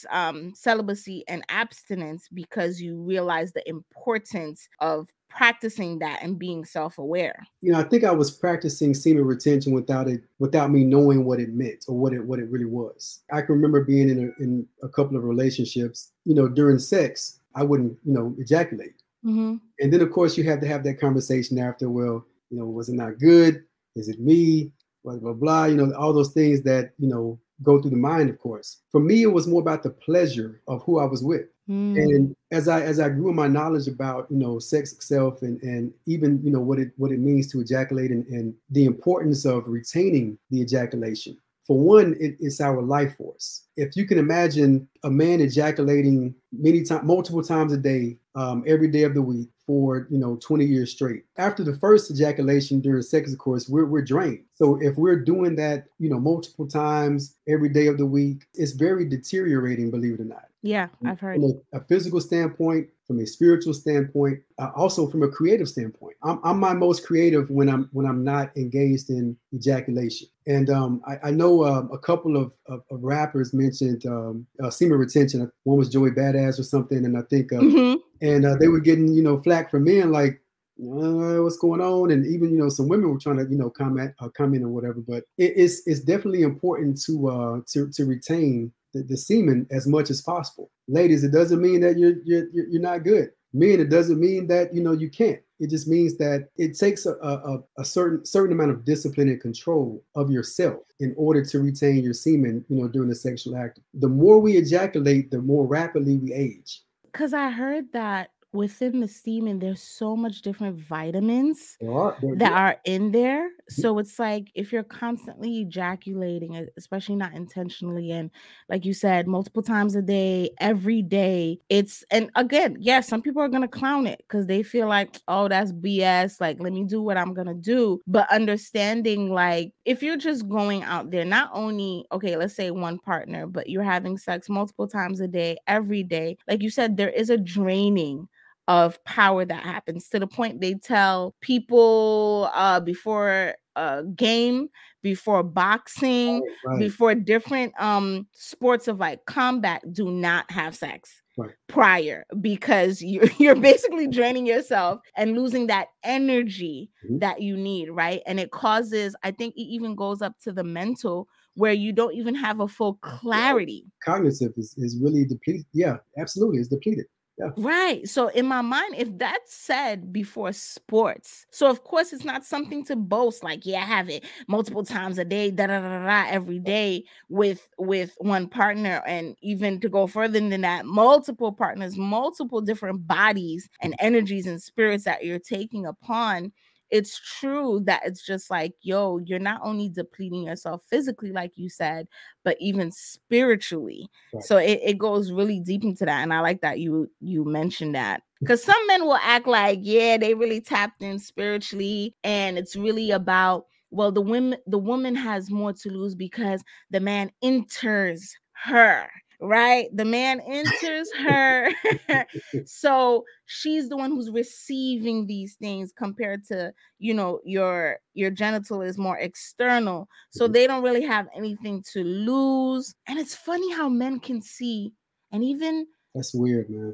[0.10, 7.46] um, celibacy and abstinence because you realize the importance of practicing that and being self-aware.
[7.62, 11.39] You know i think i was practicing semen retention without it without me knowing what
[11.39, 13.22] it meant or what it what it really was.
[13.32, 17.39] I can remember being in a, in a couple of relationships you know during sex
[17.56, 18.96] i wouldn't you know ejaculate.
[19.26, 19.58] Mm-hmm.
[19.80, 22.89] and then of course you have to have that conversation after well you know was
[22.89, 23.63] it not good?
[23.96, 24.72] Is it me?
[25.04, 28.30] Blah blah blah you know all those things that you know go through the mind
[28.30, 28.78] of course.
[28.91, 31.95] For me it was more about the pleasure of who i was with Mm.
[31.95, 35.62] And as I as I grew in my knowledge about you know sex itself and
[35.63, 39.45] and even you know what it what it means to ejaculate and, and the importance
[39.45, 41.38] of retaining the ejaculation.
[41.65, 43.67] For one, it, it's our life force.
[43.77, 48.89] If you can imagine a man ejaculating many times, multiple times a day, um, every
[48.89, 51.23] day of the week for you know 20 years straight.
[51.38, 54.43] After the first ejaculation during sex, of course, we're we're drained.
[54.55, 58.73] So if we're doing that, you know, multiple times every day of the week, it's
[58.73, 60.50] very deteriorating, believe it or not.
[60.63, 61.41] Yeah, I've heard.
[61.41, 66.15] From a, a physical standpoint, from a spiritual standpoint, uh, also from a creative standpoint.
[66.24, 70.28] I'm, I'm my most creative when I'm when I'm not engaged in ejaculation.
[70.45, 74.69] And um, I, I, know um, a couple of, of, of rappers mentioned um, uh,
[74.69, 75.52] semen retention.
[75.63, 77.95] One was Joey Badass or something, and I think, uh, mm-hmm.
[78.26, 80.41] and uh, they were getting you know flack from men like
[80.82, 83.69] uh, what's going on and even you know some women were trying to you know
[83.69, 88.04] comment uh, comment or whatever but it, it's it's definitely important to uh to to
[88.04, 90.69] retain the, the semen as much as possible.
[90.88, 93.30] Ladies, it doesn't mean that you're, you're you're not good.
[93.54, 95.39] Men, it doesn't mean that you know you can't.
[95.60, 99.39] It just means that it takes a, a, a, certain certain amount of discipline and
[99.39, 103.80] control of yourself in order to retain your semen, you know, during the sexual act.
[103.93, 106.82] The more we ejaculate, the more rapidly we age.
[107.04, 112.77] Because I heard that within the semen there's so much different vitamins are, that are
[112.85, 113.49] in there.
[113.69, 118.29] So it's like if you're constantly ejaculating especially not intentionally and
[118.67, 123.21] like you said multiple times a day every day it's and again yes yeah, some
[123.21, 126.73] people are going to clown it because they feel like oh that's bs like let
[126.73, 128.01] me do what i'm going to do.
[128.07, 132.99] But understanding like if you're just going out there not only okay let's say one
[132.99, 137.09] partner but you're having sex multiple times a day every day like you said there
[137.09, 138.27] is a draining
[138.71, 144.69] of power that happens to the point they tell people uh, before a game,
[145.03, 146.79] before boxing, right, right.
[146.79, 151.51] before different um sports of like combat, do not have sex right.
[151.67, 157.19] prior because you're, you're basically draining yourself and losing that energy mm-hmm.
[157.19, 158.21] that you need, right?
[158.25, 162.15] And it causes, I think it even goes up to the mental where you don't
[162.15, 163.84] even have a full clarity.
[164.05, 165.65] Cognitive is, is really depleted.
[165.73, 166.60] Yeah, absolutely.
[166.60, 167.05] It's depleted.
[167.41, 167.51] Yeah.
[167.58, 168.08] Right.
[168.08, 172.86] So in my mind, if that's said before sports, so of course it's not something
[172.86, 176.25] to boast, like, yeah, I have it multiple times a day, da da da da
[176.30, 179.01] every day with with one partner.
[179.08, 184.62] And even to go further than that, multiple partners, multiple different bodies and energies and
[184.62, 186.54] spirits that you're taking upon
[186.91, 191.69] it's true that it's just like, yo, you're not only depleting yourself physically, like you
[191.69, 192.08] said,
[192.43, 194.10] but even spiritually.
[194.34, 194.43] Right.
[194.43, 196.21] So it, it goes really deep into that.
[196.21, 198.23] And I like that you you mentioned that.
[198.41, 198.71] Because mm-hmm.
[198.71, 203.65] some men will act like, yeah, they really tapped in spiritually, and it's really about
[203.89, 209.10] well, the women the woman has more to lose because the man enters her
[209.41, 209.88] right?
[209.93, 211.69] The man enters her.
[212.65, 218.82] so she's the one who's receiving these things compared to, you know, your your genital
[218.82, 220.08] is more external.
[220.31, 220.54] So mm-hmm.
[220.54, 222.94] they don't really have anything to lose.
[223.08, 224.94] And it's funny how men can see
[225.31, 226.94] and even that's weird, man.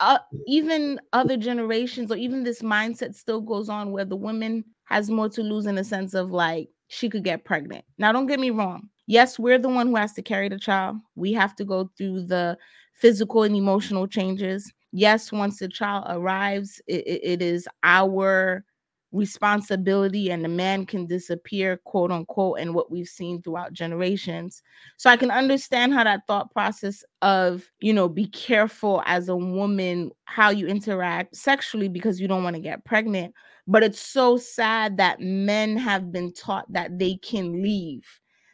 [0.00, 5.10] Uh, even other generations, or even this mindset still goes on where the woman has
[5.10, 7.86] more to lose in the sense of like she could get pregnant.
[7.96, 10.96] Now, don't get me wrong yes, we're the one who has to carry the child.
[11.16, 12.56] We have to go through the
[12.92, 14.72] physical and emotional changes.
[14.92, 18.64] Yes, once the child arrives, it, it is our
[19.10, 24.62] responsibility and the man can disappear, quote unquote, and what we've seen throughout generations.
[24.96, 29.34] So I can understand how that thought process of, you know, be careful as a
[29.34, 33.34] woman how you interact sexually because you don't want to get pregnant.
[33.66, 38.06] But it's so sad that men have been taught that they can leave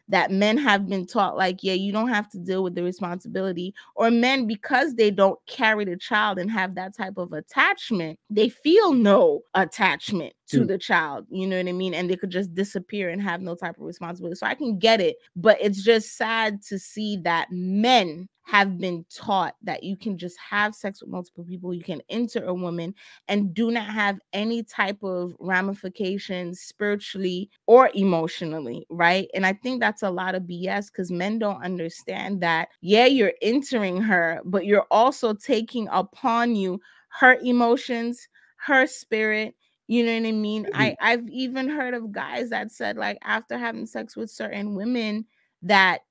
[0.09, 3.75] that men have been taught like yeah you don't have to deal with the responsibility
[3.95, 8.49] or men because they don't carry the child and have that type of attachment they
[8.49, 10.69] feel no attachment to mm.
[10.69, 13.55] the child you know what i mean and they could just disappear and have no
[13.55, 17.49] type of responsibility so i can get it but it's just sad to see that
[17.51, 22.01] men have been taught that you can just have sex with multiple people, you can
[22.09, 22.95] enter a woman
[23.27, 29.29] and do not have any type of ramifications spiritually or emotionally, right?
[29.35, 33.33] And I think that's a lot of BS because men don't understand that, yeah, you're
[33.43, 38.29] entering her, but you're also taking upon you her emotions,
[38.59, 39.57] her spirit.
[39.89, 40.69] You know what I mean?
[40.73, 41.05] I, mm-hmm.
[41.05, 45.27] I've even heard of guys that said, like, after having sex with certain women,
[45.63, 46.03] that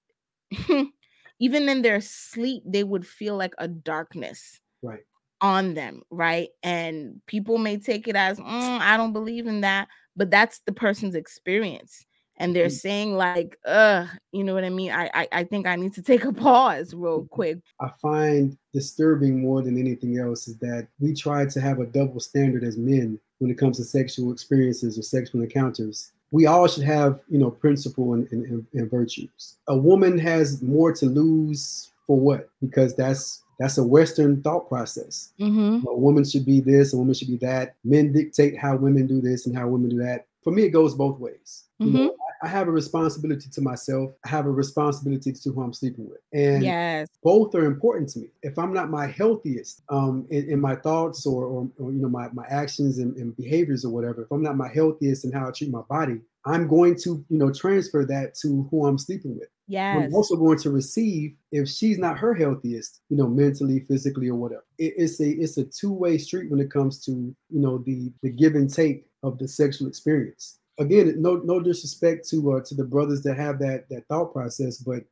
[1.40, 5.02] even in their sleep, they would feel like a darkness right
[5.42, 6.50] on them, right?
[6.64, 10.72] And people may take it as, mm, I don't believe in that, but that's the
[10.72, 12.06] person's experience.
[12.38, 12.74] And they're mm-hmm.
[12.74, 14.92] saying, like, uh, you know what I mean?
[14.92, 17.28] I, I I think I need to take a pause real mm-hmm.
[17.28, 17.60] quick.
[17.80, 22.20] I find disturbing more than anything else is that we try to have a double
[22.20, 26.84] standard as men when it comes to sexual experiences or sexual encounters we all should
[26.84, 29.56] have, you know, principle and, and, and virtues.
[29.68, 32.50] A woman has more to lose for what?
[32.62, 35.32] Because that's that's a Western thought process.
[35.40, 35.88] Mm-hmm.
[35.88, 37.76] A woman should be this, a woman should be that.
[37.84, 40.26] Men dictate how women do this and how women do that.
[40.44, 41.65] For me, it goes both ways.
[41.82, 41.98] Mm-hmm.
[41.98, 44.14] You know, I have a responsibility to myself.
[44.24, 47.08] I have a responsibility to who I'm sleeping with, and yes.
[47.24, 48.28] both are important to me.
[48.44, 52.10] If I'm not my healthiest um, in, in my thoughts or, or, or, you know
[52.10, 55.48] my, my actions and, and behaviors or whatever, if I'm not my healthiest in how
[55.48, 59.38] I treat my body, I'm going to you know transfer that to who I'm sleeping
[59.38, 59.50] with.
[59.68, 59.98] Yes.
[59.98, 64.36] I'm also going to receive if she's not her healthiest, you know, mentally, physically, or
[64.36, 64.66] whatever.
[64.78, 68.14] It, it's a it's a two way street when it comes to you know the
[68.22, 72.76] the give and take of the sexual experience again, no no disrespect to uh, to
[72.76, 75.04] the brothers that have that that thought process, but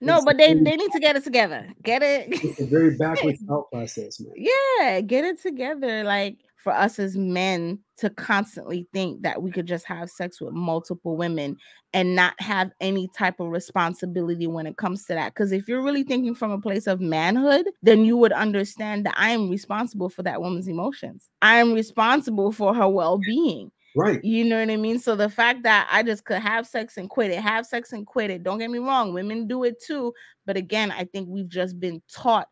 [0.00, 1.68] no, but they, they need to get it together.
[1.82, 2.28] Get it.
[2.44, 4.32] It's a very backwards thought process, man.
[4.36, 6.04] Yeah, get it together.
[6.04, 10.52] Like for us as men to constantly think that we could just have sex with
[10.52, 11.56] multiple women
[11.94, 15.32] and not have any type of responsibility when it comes to that.
[15.34, 19.14] Because if you're really thinking from a place of manhood, then you would understand that
[19.16, 21.28] I am responsible for that woman's emotions.
[21.40, 23.70] I am responsible for her well being.
[23.96, 24.22] Right.
[24.24, 24.98] You know what I mean?
[24.98, 28.06] So the fact that I just could have sex and quit it, have sex and
[28.06, 28.42] quit it.
[28.42, 30.12] Don't get me wrong, women do it too.
[30.46, 32.48] But again, I think we've just been taught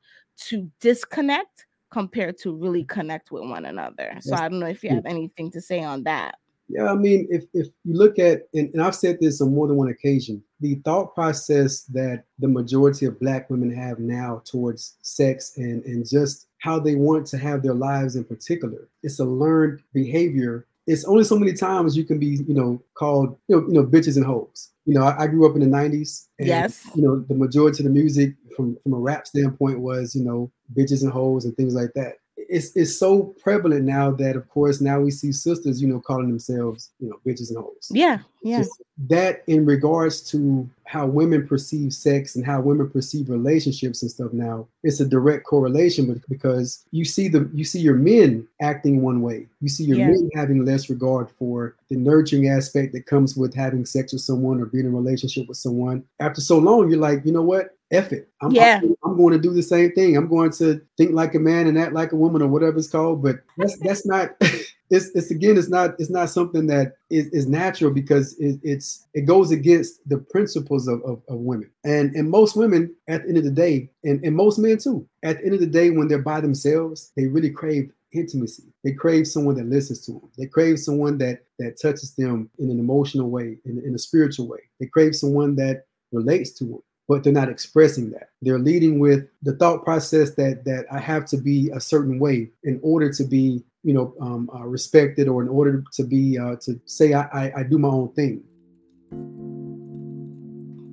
[0.49, 4.16] to disconnect compared to really connect with one another.
[4.20, 6.36] So I don't know if you have anything to say on that.
[6.70, 9.66] Yeah, I mean, if, if you look at, and, and I've said this on more
[9.66, 14.99] than one occasion, the thought process that the majority of Black women have now towards
[15.01, 19.24] sex and, and just how they want to have their lives in particular, it's a
[19.24, 23.66] learned behavior it's only so many times you can be, you know, called, you know,
[23.68, 24.70] you know, bitches and hoes.
[24.86, 27.82] You know, I, I grew up in the '90s, and yes, you know, the majority
[27.82, 31.55] of the music from from a rap standpoint was, you know, bitches and hoes and
[31.57, 32.14] things like that
[32.49, 36.29] it's it's so prevalent now that of course now we see sisters, you know, calling
[36.29, 37.89] themselves, you know, bitches and hoes.
[37.91, 38.59] Yeah, yeah.
[38.59, 44.11] Just that in regards to how women perceive sex and how women perceive relationships and
[44.11, 49.03] stuff now, it's a direct correlation because you see the you see your men acting
[49.03, 49.47] one way.
[49.61, 50.07] You see your yeah.
[50.07, 54.61] men having less regard for the nurturing aspect that comes with having sex with someone
[54.61, 56.05] or being in a relationship with someone.
[56.19, 57.75] After so long, you're like, you know what?
[57.91, 58.28] F it.
[58.41, 58.80] I'm, Yeah.
[58.82, 60.16] I'm, I'm going to do the same thing.
[60.16, 62.89] I'm going to think like a man and act like a woman or whatever it's
[62.89, 63.22] called.
[63.22, 64.30] But that's that's not.
[64.91, 69.07] It's, it's again, it's not it's not something that is, is natural because it, it's
[69.12, 73.28] it goes against the principles of, of, of women and and most women at the
[73.28, 75.91] end of the day and, and most men too at the end of the day
[75.91, 78.64] when they're by themselves they really crave intimacy.
[78.84, 80.30] They crave someone that listens to them.
[80.36, 84.49] They crave someone that that touches them in an emotional way, in, in a spiritual
[84.49, 84.61] way.
[84.80, 88.31] They crave someone that relates to them, but they're not expressing that.
[88.43, 92.51] They're leading with the thought process that that I have to be a certain way
[92.65, 96.57] in order to be, you know, um, uh, respected, or in order to be uh,
[96.63, 98.45] to say I, I, I do my own thing.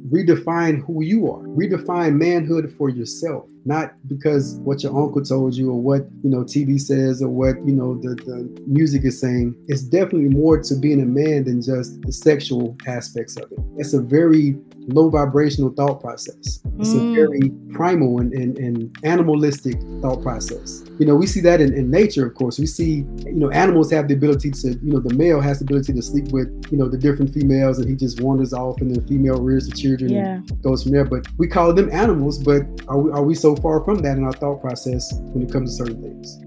[0.10, 1.44] Redefine who you are.
[1.44, 6.44] Redefine manhood for yourself not because what your uncle told you or what you know
[6.44, 9.56] tv says or what you know the, the music is saying.
[9.68, 13.60] It's definitely more to being a man than just the sexual aspects of it.
[13.78, 14.56] It's a very
[14.88, 16.62] low vibrational thought process.
[16.80, 17.12] It's Mm.
[17.12, 20.84] a very primal and, and, and animalistic thought process.
[21.00, 22.60] You know we see that in, in nature of course.
[22.60, 25.66] We see you know animals have the ability to you know the male has the
[25.66, 28.96] ability to sleep with you know the different females and he just wanders off and
[28.96, 31.06] the female rears the children and goes from there.
[31.06, 34.24] But we call them animals, but are we, are we so far from that in
[34.24, 36.40] our thought process when it comes to certain things?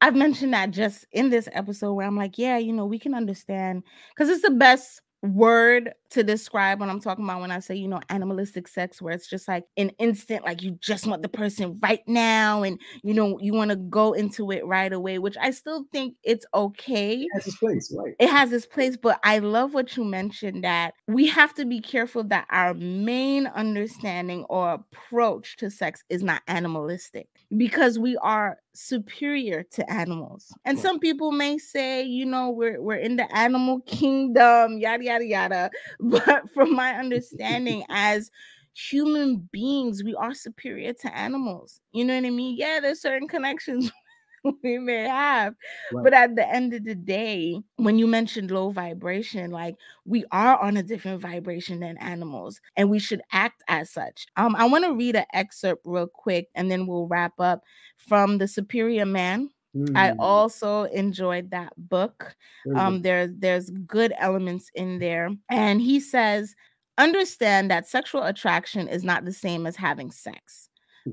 [0.00, 3.14] I've mentioned that just in this episode where I'm like, yeah, you know, we can
[3.14, 7.76] understand because it's the best word to describe what I'm talking about when I say,
[7.76, 11.28] you know, animalistic sex, where it's just like an instant, like you just want the
[11.28, 15.36] person right now, and you know, you want to go into it right away, which
[15.40, 17.20] I still think it's okay.
[17.20, 18.14] It has its place, right?
[18.18, 21.80] it has its place but i love what you mentioned that we have to be
[21.80, 28.58] careful that our main understanding or approach to sex is not animalistic because we are
[28.74, 30.52] superior to animals.
[30.64, 35.24] And some people may say you know we're we're in the animal kingdom yada yada
[35.24, 35.70] yada
[36.10, 38.30] but from my understanding as
[38.74, 43.28] human beings we are superior to animals you know what i mean yeah there's certain
[43.28, 43.90] connections
[44.62, 45.54] we may have
[45.90, 46.02] Right.
[46.02, 50.58] but at the end of the day, when you mentioned low vibration, like we are
[50.60, 54.26] on a different vibration than animals and we should act as such.
[54.36, 57.62] Um, I want to read an excerpt real quick and then we'll wrap up
[57.96, 59.50] from The Superior Man.
[59.94, 62.36] I Mm, also enjoyed that book.
[62.64, 62.74] good.
[62.74, 65.30] Um, there, there's good elements in there.
[65.50, 66.54] And he says,
[66.98, 70.68] understand that sexual attraction is not the same as having sex.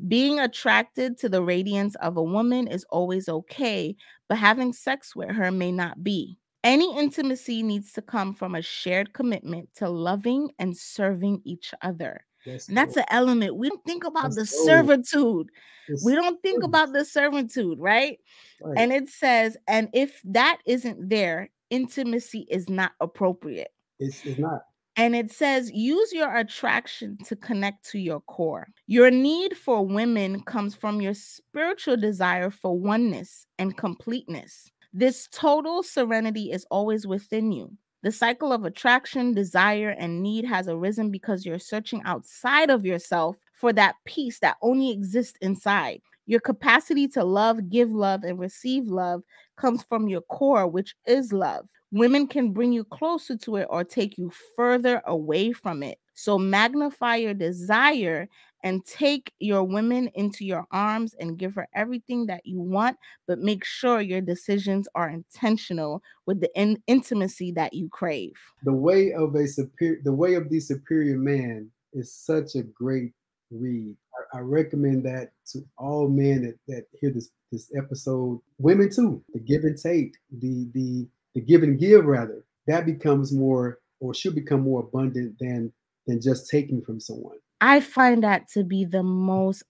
[0.07, 3.95] Being attracted to the radiance of a woman is always okay,
[4.28, 6.38] but having sex with her may not be.
[6.64, 12.26] Any intimacy needs to come from a shared commitment to loving and serving each other.
[12.45, 13.55] That's And that's an element.
[13.55, 15.49] We don't think about That's the servitude.
[15.87, 18.19] It's We don't think about the servitude, right?
[18.61, 18.77] right.
[18.77, 23.71] And it says, and if that isn't there, intimacy is not appropriate.
[23.99, 24.63] it's, it's not.
[24.97, 28.67] And it says, use your attraction to connect to your core.
[28.87, 34.69] Your need for women comes from your spiritual desire for oneness and completeness.
[34.93, 37.71] This total serenity is always within you.
[38.03, 43.37] The cycle of attraction, desire, and need has arisen because you're searching outside of yourself
[43.53, 46.01] for that peace that only exists inside.
[46.25, 49.21] Your capacity to love, give love, and receive love
[49.57, 51.67] comes from your core, which is love.
[51.91, 55.99] Women can bring you closer to it or take you further away from it.
[56.13, 58.27] So magnify your desire
[58.64, 62.97] and take your women into your arms and give her everything that you want,
[63.28, 68.34] but make sure your decisions are intentional with the in- intimacy that you crave.
[68.64, 73.14] The way of a superior, the way of the superior man is such a great
[73.51, 73.95] read.
[74.34, 78.39] I, I recommend that to all men that, that hear this this episode.
[78.59, 79.24] Women too.
[79.34, 82.43] The give and take, the the the give and give rather.
[82.68, 85.72] That becomes more or should become more abundant than
[86.07, 87.38] than just taking from someone.
[87.62, 89.64] I find that to be the most,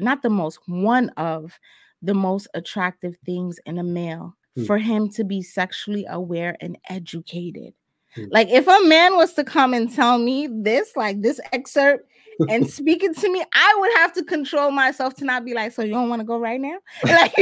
[0.00, 1.58] not the most, one of
[2.02, 4.64] the most attractive things in a male Hmm.
[4.64, 7.74] for him to be sexually aware and educated.
[8.14, 8.24] Hmm.
[8.30, 12.08] Like if a man was to come and tell me this, like this excerpt,
[12.48, 15.82] and speaking to me, I would have to control myself to not be like, so
[15.82, 16.78] you don't want to go right now?
[17.04, 17.36] Like,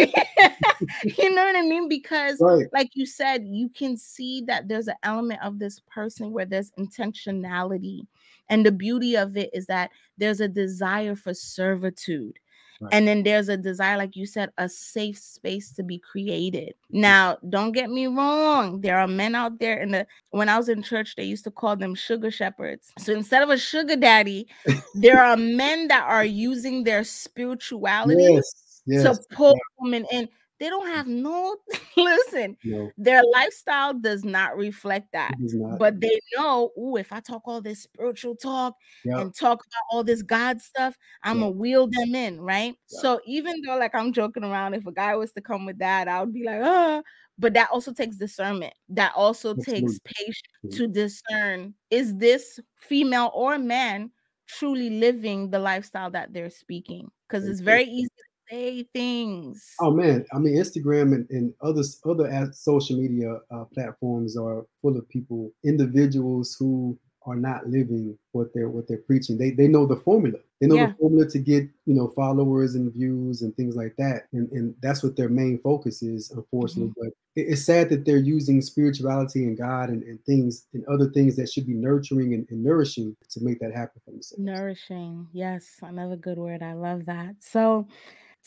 [1.19, 1.89] you know what I mean?
[1.89, 2.67] Because Right.
[2.73, 6.73] like you said, you can see that there's an element of this person where there's
[6.73, 8.07] intentionality.
[8.49, 12.38] And the beauty of it is that there's a desire for servitude.
[12.80, 12.92] Right.
[12.92, 16.74] And then there's a desire, like you said, a safe space to be created.
[16.90, 18.80] Now, don't get me wrong.
[18.80, 21.51] There are men out there in the when I was in church, they used to
[21.51, 22.92] call them sugar shepherds.
[22.99, 24.49] So instead of a sugar daddy,
[24.95, 28.82] there are men that are using their spirituality Yes.
[28.86, 29.18] Yes.
[29.18, 30.28] to pull women in.
[30.65, 31.57] They don't have no
[31.97, 32.57] listen.
[32.65, 35.35] No, Their lifestyle does not reflect that.
[35.39, 35.79] not.
[35.79, 39.83] But they know, oh, if I talk all this spiritual talk yeah, and talk about
[39.97, 41.43] all this God stuff, I'm Yeah.
[41.45, 42.77] gonna wheel them in, right?
[42.91, 43.01] Yeah.
[43.01, 46.09] So even though like I'm joking around, if a guy was to come with that,
[46.09, 47.03] I would be like, ah,
[47.39, 48.75] but that also takes discernment.
[48.89, 50.41] That also takes patience
[50.71, 54.11] to discern is this female or man
[54.47, 57.11] truly living the lifestyle that they're speaking?
[57.29, 58.09] Because it's very easy
[58.51, 59.74] say things.
[59.80, 64.97] Oh man, I mean Instagram and, and other other social media uh, platforms are full
[64.97, 69.38] of people, individuals who are not living what they're what they're preaching.
[69.38, 70.38] They they know the formula.
[70.61, 70.88] They know Yeah.
[70.88, 74.74] the formula to get you know followers and views and things like that, and and
[74.82, 76.30] that's what their main focus is.
[76.30, 77.01] Unfortunately, Mm-hmm.
[77.01, 77.09] but
[77.40, 81.34] it- it's sad that they're using spirituality and God and, and things and other things
[81.36, 84.40] that should be nurturing and, and nourishing to make that happen for themselves.
[84.45, 85.26] Nourishing.
[85.32, 86.62] Yes, another good word.
[86.62, 87.34] I love that.
[87.40, 87.88] So,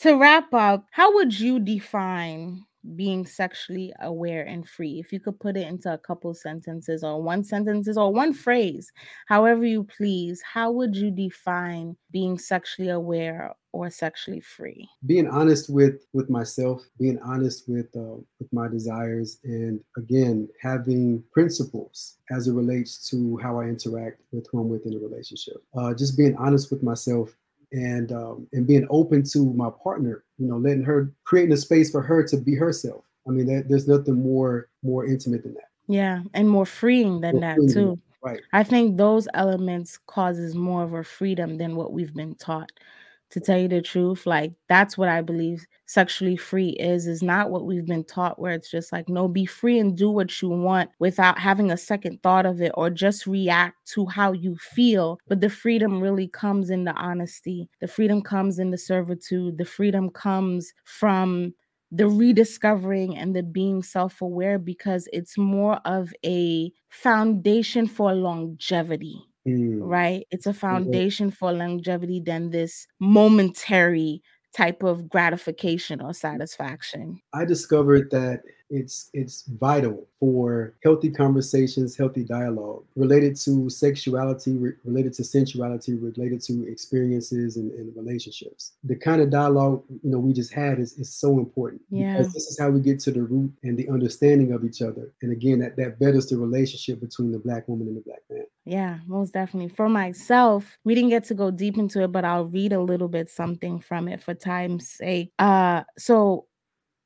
[0.00, 5.00] to wrap up, how would you define being sexually aware and free?
[5.00, 8.92] If you could put it into a couple sentences or one sentences or one phrase,
[9.26, 14.88] however you please, how would you define being sexually aware or sexually free?
[15.06, 21.22] being honest with with myself being honest with uh, with my desires and again having
[21.32, 25.62] principles as it relates to how i interact with who i'm with in a relationship
[25.76, 27.36] uh, just being honest with myself
[27.72, 31.90] and um, and being open to my partner you know letting her creating a space
[31.90, 35.68] for her to be herself i mean that, there's nothing more more intimate than that
[35.86, 37.98] Yeah, and more freeing than More that freeing too.
[38.22, 42.70] right I think those elements causes more of a freedom than what we've been taught.
[43.32, 47.50] To tell you the truth, like that's what I believe sexually free is is not
[47.50, 50.48] what we've been taught where it's just like no be free and do what you
[50.48, 55.18] want without having a second thought of it or just react to how you feel.
[55.28, 57.68] But the freedom really comes in the honesty.
[57.80, 59.58] The freedom comes in the servitude.
[59.58, 61.54] The freedom comes from
[61.90, 69.80] the rediscovering and the being self-aware because it's more of a foundation for longevity Mm,
[69.80, 70.26] right?
[70.30, 74.22] It's a foundation for longevity than this momentary
[74.56, 77.20] type of gratification or satisfaction.
[77.32, 78.40] I discovered that
[78.70, 85.94] it's it's vital for healthy conversations, healthy dialogue related to sexuality, re- related to sensuality,
[86.00, 88.72] related to experiences and, and relationships.
[88.84, 92.18] The kind of dialogue you know we just had is, is so important Yeah.
[92.18, 95.12] because this is how we get to the root and the understanding of each other.
[95.22, 98.44] And again, that that betters the relationship between the black woman and the black man.
[98.64, 99.70] Yeah, most definitely.
[99.70, 103.08] For myself, we didn't get to go deep into it, but I'll read a little
[103.08, 105.32] bit something from it for time's sake.
[105.38, 106.47] Uh so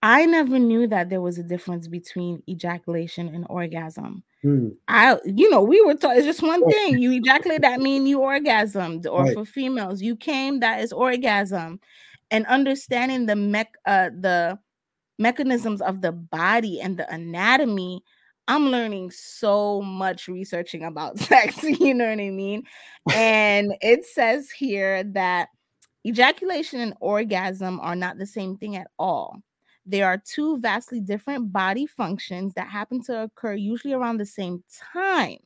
[0.03, 4.25] I never knew that there was a difference between ejaculation and orgasm.
[4.43, 6.99] Hmm, I, you know, we were taught it's just one thing.
[6.99, 9.35] You ejaculate, that mean you orgasmed, or Right.
[9.35, 11.79] for females, you came, that is orgasm.
[12.33, 14.59] And understanding the mech, uh, the
[15.21, 18.03] mechanisms of the body and the anatomy,
[18.49, 21.63] I'm learning so much researching about sex.
[21.63, 22.65] You know what I mean?
[23.15, 25.51] And it says here that
[26.05, 29.41] ejaculation and orgasm are not the same thing at all.
[29.85, 34.63] There are two vastly different body functions that happen to occur usually around the same
[34.93, 35.39] time.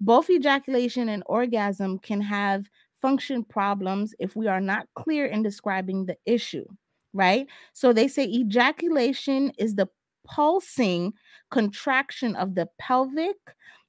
[0.00, 2.68] Both ejaculation and orgasm can have
[3.00, 6.66] function problems if we are not clear in describing the issue,
[7.12, 7.46] right?
[7.72, 9.88] So they say ejaculation is the
[10.26, 11.12] pulsing
[11.50, 13.36] contraction of the pelvic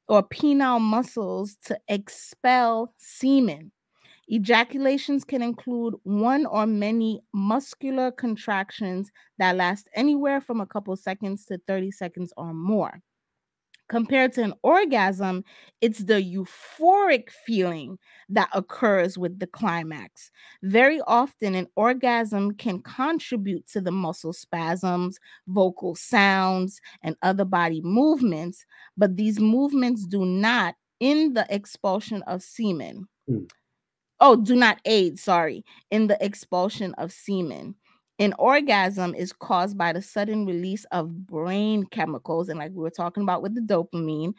[0.07, 3.71] or penile muscles to expel semen.
[4.31, 11.43] Ejaculations can include one or many muscular contractions that last anywhere from a couple seconds
[11.45, 13.01] to 30 seconds or more.
[13.89, 15.43] Compared to an orgasm,
[15.81, 20.31] it's the euphoric feeling that occurs with the climax.
[20.63, 25.19] Very often, an orgasm can contribute to the muscle spasms,
[25.49, 28.65] vocal sounds, and other body movements,
[28.95, 33.09] but these movements do not in the expulsion of semen.
[33.27, 33.43] Hmm.
[34.21, 37.75] Oh, do not aid, sorry, in the expulsion of semen.
[38.19, 42.91] An orgasm is caused by the sudden release of brain chemicals, and like we were
[42.91, 44.35] talking about with the dopamine,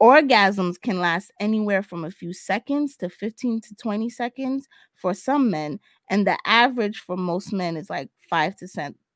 [0.00, 5.50] orgasms can last anywhere from a few seconds to 15 to 20 seconds for some
[5.50, 5.80] men,
[6.10, 8.68] and the average for most men is like five to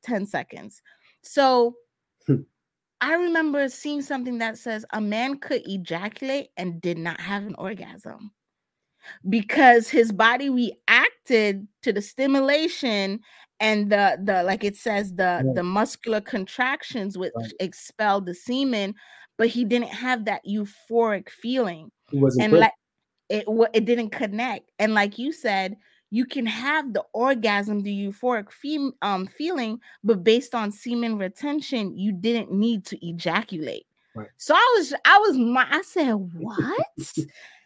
[0.03, 0.81] 10 seconds.
[1.21, 1.75] So
[2.27, 2.41] Hmm.
[3.01, 7.55] I remember seeing something that says a man could ejaculate and did not have an
[7.55, 8.31] orgasm
[9.29, 13.19] because his body reacted to the stimulation
[13.59, 15.55] and the the like it says the Right.
[15.55, 17.53] the muscular contractions which Right.
[17.59, 18.95] expelled the semen
[19.37, 22.73] but he didn't have that euphoric feeling He wasn't and like
[23.29, 25.77] it it didn't connect and like you said
[26.11, 31.95] you can have the orgasm, the euphoric fem- um, feeling, but based on semen retention,
[31.95, 33.85] you didn't need to ejaculate.
[34.15, 34.29] Right.
[34.37, 36.87] So I was, I was, my, I said, what?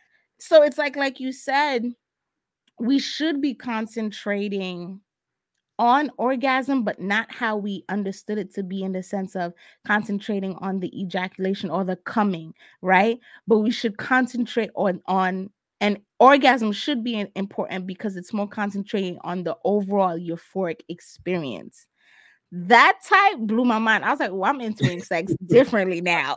[0.43, 1.93] so it's like, like you said,
[2.77, 4.99] we should be concentrating
[5.79, 9.53] on orgasm, but not how we understood it to be in the sense of
[9.87, 13.19] concentrating on the ejaculation or the coming, right?
[13.47, 19.19] But we should concentrate on on and orgasm should be important because it's more concentrating
[19.21, 21.87] on the overall euphoric experience.
[22.51, 24.03] That type blew my mind.
[24.03, 26.35] I was like, well, I'm entering sex differently now.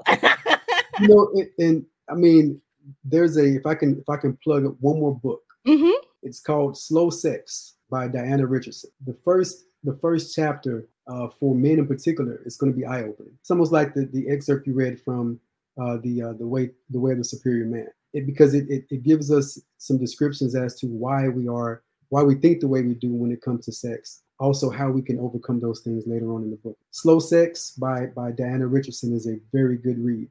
[1.01, 2.63] you know, and, and, I mean,
[3.05, 5.43] there's a if I can if I can plug one more book.
[5.67, 5.93] Mm-hmm.
[6.23, 8.91] It's called Slow Sex by Diana Richardson.
[9.07, 13.03] The first the first chapter uh, for men in particular is going to be eye
[13.03, 13.33] opening.
[13.41, 15.41] It's almost like the, the excerpt you read from
[15.81, 17.89] uh, the uh, the way the way of the superior man.
[18.13, 22.23] It, because it, it, it gives us some descriptions as to why we are why
[22.23, 24.23] we think the way we do when it comes to sex.
[24.39, 26.77] Also, how we can overcome those things later on in the book.
[26.91, 30.29] Slow Sex by by Diana Richardson is a very good read.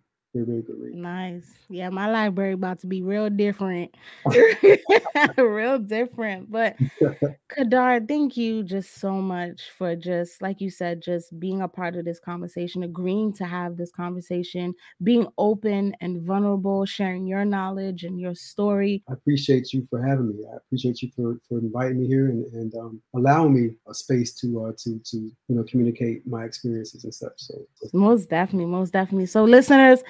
[0.93, 1.45] Nice.
[1.69, 3.95] Yeah, my library about to be real different.
[5.37, 6.51] real different.
[6.51, 6.75] But
[7.55, 11.95] Kadar, thank you just so much for just like you said, just being a part
[11.95, 14.73] of this conversation, agreeing to have this conversation,
[15.03, 19.03] being open and vulnerable, sharing your knowledge and your story.
[19.09, 20.43] I appreciate you for having me.
[20.51, 24.33] I appreciate you for, for inviting me here and, and um, allowing me a space
[24.41, 27.33] to uh, to to you know communicate my experiences and such.
[27.37, 27.53] So
[27.93, 29.27] most definitely, most definitely.
[29.27, 30.03] So listeners,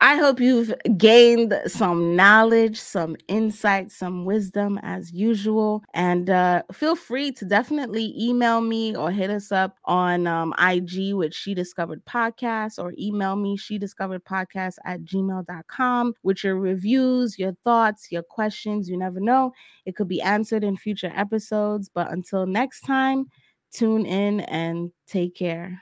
[0.00, 5.82] I hope you've gained some knowledge, some insight, some wisdom as usual.
[5.94, 11.14] And uh, feel free to definitely email me or hit us up on um, IG
[11.14, 17.38] with She Discovered Podcast or email me, She Discovered Podcast at gmail.com with your reviews,
[17.38, 18.90] your thoughts, your questions.
[18.90, 19.52] You never know.
[19.86, 21.88] It could be answered in future episodes.
[21.92, 23.26] But until next time,
[23.72, 25.80] tune in and take care.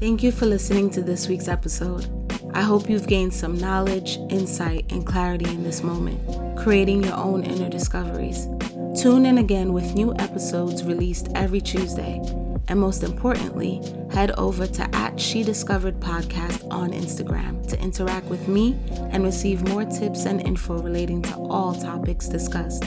[0.00, 2.08] Thank you for listening to this week's episode.
[2.54, 7.44] I hope you've gained some knowledge, insight, and clarity in this moment, creating your own
[7.44, 8.48] inner discoveries.
[8.98, 12.18] Tune in again with new episodes released every Tuesday.
[12.68, 18.48] And most importantly, head over to at She Discovered Podcast on Instagram to interact with
[18.48, 18.78] me
[19.12, 22.84] and receive more tips and info relating to all topics discussed.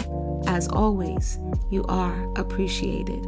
[0.47, 1.37] As always,
[1.69, 3.23] you are appreciated.